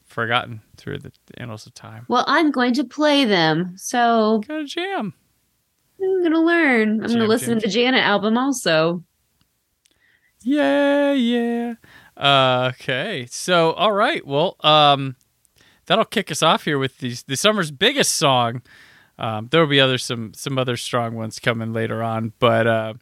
forgotten 0.07 0.63
through 0.77 0.99
the 0.99 1.13
annals 1.37 1.67
of 1.67 1.75
time. 1.75 2.07
Well, 2.09 2.25
I'm 2.27 2.51
going 2.51 2.73
to 2.75 2.85
play 2.85 3.25
them, 3.25 3.75
so 3.77 4.43
Got 4.49 4.61
a 4.61 4.65
jam. 4.65 5.15
I'm 6.01 6.21
going 6.21 6.33
to 6.33 6.41
learn. 6.41 7.05
I'm 7.05 7.11
gonna 7.11 7.27
listen 7.27 7.55
jam, 7.55 7.61
to 7.61 7.67
the 7.67 7.73
Janet 7.73 8.05
album 8.05 8.39
also. 8.39 9.05
Yeah, 10.43 11.13
yeah. 11.13 11.75
Uh, 12.17 12.71
okay. 12.75 13.27
So, 13.31 13.73
all 13.73 13.93
right. 13.93 14.27
Well, 14.27 14.57
um, 14.61 15.17
that'll 15.89 16.05
kick 16.05 16.31
us 16.31 16.43
off 16.43 16.65
here 16.65 16.79
with 16.79 16.99
these 16.99 17.25
the 17.25 17.37
summer's 17.37 17.73
biggest 17.73 18.15
song. 18.15 18.63
Um, 19.19 19.49
there 19.51 19.61
will 19.61 19.69
be 19.69 19.81
other 19.81 19.99
some 19.99 20.33
some 20.35 20.57
other 20.57 20.77
strong 20.77 21.17
ones 21.17 21.41
coming 21.41 21.73
later 21.73 22.03
on, 22.03 22.33
but 22.39 22.67
uh, 22.69 22.95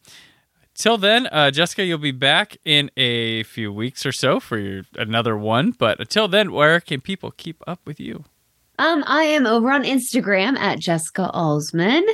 till 0.74 0.96
then, 0.96 1.26
uh, 1.26 1.50
Jessica, 1.50 1.84
you'll 1.84 1.98
be 1.98 2.12
back 2.12 2.56
in 2.64 2.90
a 2.96 3.42
few 3.42 3.70
weeks 3.70 4.06
or 4.06 4.12
so 4.12 4.40
for 4.40 4.56
your 4.56 4.84
another 4.96 5.36
one. 5.36 5.72
But 5.72 6.00
until 6.00 6.28
then, 6.28 6.52
where 6.52 6.80
can 6.80 7.02
people 7.02 7.32
keep 7.32 7.62
up 7.66 7.80
with 7.84 8.00
you? 8.00 8.24
Um, 8.78 9.04
I 9.06 9.24
am 9.24 9.46
over 9.46 9.70
on 9.70 9.84
Instagram 9.84 10.58
at 10.58 10.78
Jessica 10.78 11.30
Alsman, 11.34 12.04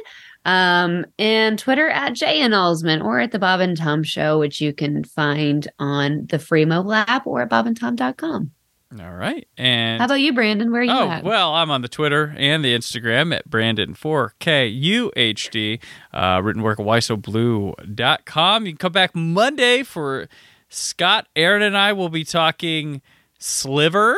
um, 0.44 1.04
and 1.18 1.58
Twitter 1.58 1.88
at 1.88 2.14
Jay 2.14 2.40
and 2.40 2.54
Alsman, 2.54 3.02
or 3.02 3.20
at 3.20 3.32
the 3.32 3.38
Bob 3.38 3.60
and 3.60 3.76
Tom 3.76 4.02
Show, 4.02 4.38
which 4.38 4.60
you 4.60 4.72
can 4.72 5.04
find 5.04 5.68
on 5.78 6.26
the 6.28 6.38
free 6.38 6.64
mobile 6.64 6.94
app 6.94 7.26
or 7.26 7.42
at 7.42 7.50
bobandtom.com. 7.50 8.52
All 9.00 9.14
right, 9.14 9.46
and 9.56 10.00
How 10.00 10.04
about 10.06 10.16
you, 10.20 10.32
Brandon? 10.34 10.70
Where 10.70 10.82
are 10.82 10.84
you 10.84 10.90
Oh, 10.90 11.08
at? 11.08 11.24
well, 11.24 11.54
I'm 11.54 11.70
on 11.70 11.80
the 11.82 11.88
Twitter 11.88 12.34
and 12.36 12.62
the 12.64 12.76
Instagram 12.76 13.34
at 13.34 13.48
Brandon4KUHD. 13.48 15.80
Uh, 16.12 16.40
written 16.44 16.62
work 16.62 16.78
at 16.78 16.84
WhySoBlue.com. 16.86 18.66
You 18.66 18.72
can 18.72 18.76
come 18.78 18.92
back 18.92 19.14
Monday 19.14 19.82
for 19.82 20.28
Scott, 20.68 21.26
Aaron, 21.36 21.62
and 21.62 21.74
I 21.76 21.92
will 21.94 22.08
be 22.10 22.24
talking 22.24 23.00
Sliver. 23.38 24.14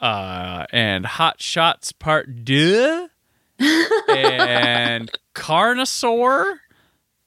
uh, 0.00 0.66
and 0.72 1.06
Hot 1.06 1.40
Shots 1.40 1.92
Part 1.92 2.44
Deux, 2.44 3.08
and 4.08 5.10
Carnosaur, 5.34 6.56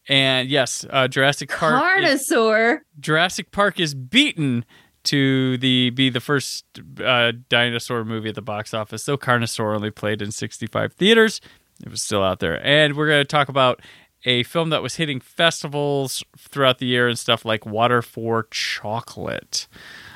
and 0.09 0.49
yes, 0.49 0.85
uh, 0.89 1.07
Jurassic 1.07 1.49
Park. 1.49 1.99
is- 2.03 2.29
Carnosaur. 2.29 2.79
Jurassic 2.99 3.51
Park 3.51 3.79
is 3.79 3.93
beaten 3.93 4.65
to 5.05 5.57
the 5.57 5.89
be 5.91 6.09
the 6.09 6.19
first 6.19 6.65
uh, 7.03 7.31
dinosaur 7.49 8.03
movie 8.03 8.29
at 8.29 8.35
the 8.35 8.41
box 8.41 8.73
office. 8.73 9.05
Though 9.05 9.17
Carnosaur 9.17 9.75
only 9.75 9.91
played 9.91 10.21
in 10.21 10.31
65 10.31 10.93
theaters, 10.93 11.41
it 11.83 11.89
was 11.89 12.01
still 12.01 12.23
out 12.23 12.39
there. 12.39 12.65
And 12.65 12.95
we're 12.95 13.07
going 13.07 13.21
to 13.21 13.25
talk 13.25 13.49
about 13.49 13.81
a 14.25 14.43
film 14.43 14.69
that 14.71 14.81
was 14.81 14.95
hitting 14.95 15.19
festivals 15.19 16.23
throughout 16.37 16.79
the 16.79 16.87
year 16.87 17.07
and 17.07 17.17
stuff 17.17 17.45
like 17.45 17.65
Water 17.65 18.01
for 18.01 18.47
Chocolate. 18.51 19.67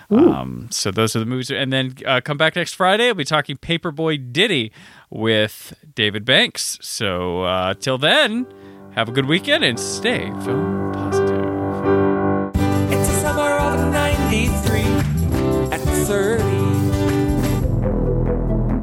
Um, 0.10 0.68
so 0.72 0.90
those 0.90 1.16
are 1.16 1.20
the 1.20 1.26
movies, 1.26 1.52
and 1.52 1.72
then 1.72 1.94
uh, 2.06 2.20
come 2.20 2.36
back 2.38 2.56
next 2.56 2.74
Friday. 2.74 3.06
We'll 3.06 3.14
be 3.16 3.26
talking 3.26 3.58
Paperboy 3.58 4.34
Ditty 4.34 4.72
with 5.12 5.76
David 5.94 6.26
Banks. 6.26 6.80
So 6.82 7.44
uh, 7.44 7.76
till 7.76 8.00
then, 8.00 8.48
have 8.96 9.08
a 9.08 9.12
good 9.12 9.28
weekend 9.28 9.64
and 9.64 9.80
stay 9.80 10.32
film 10.44 10.79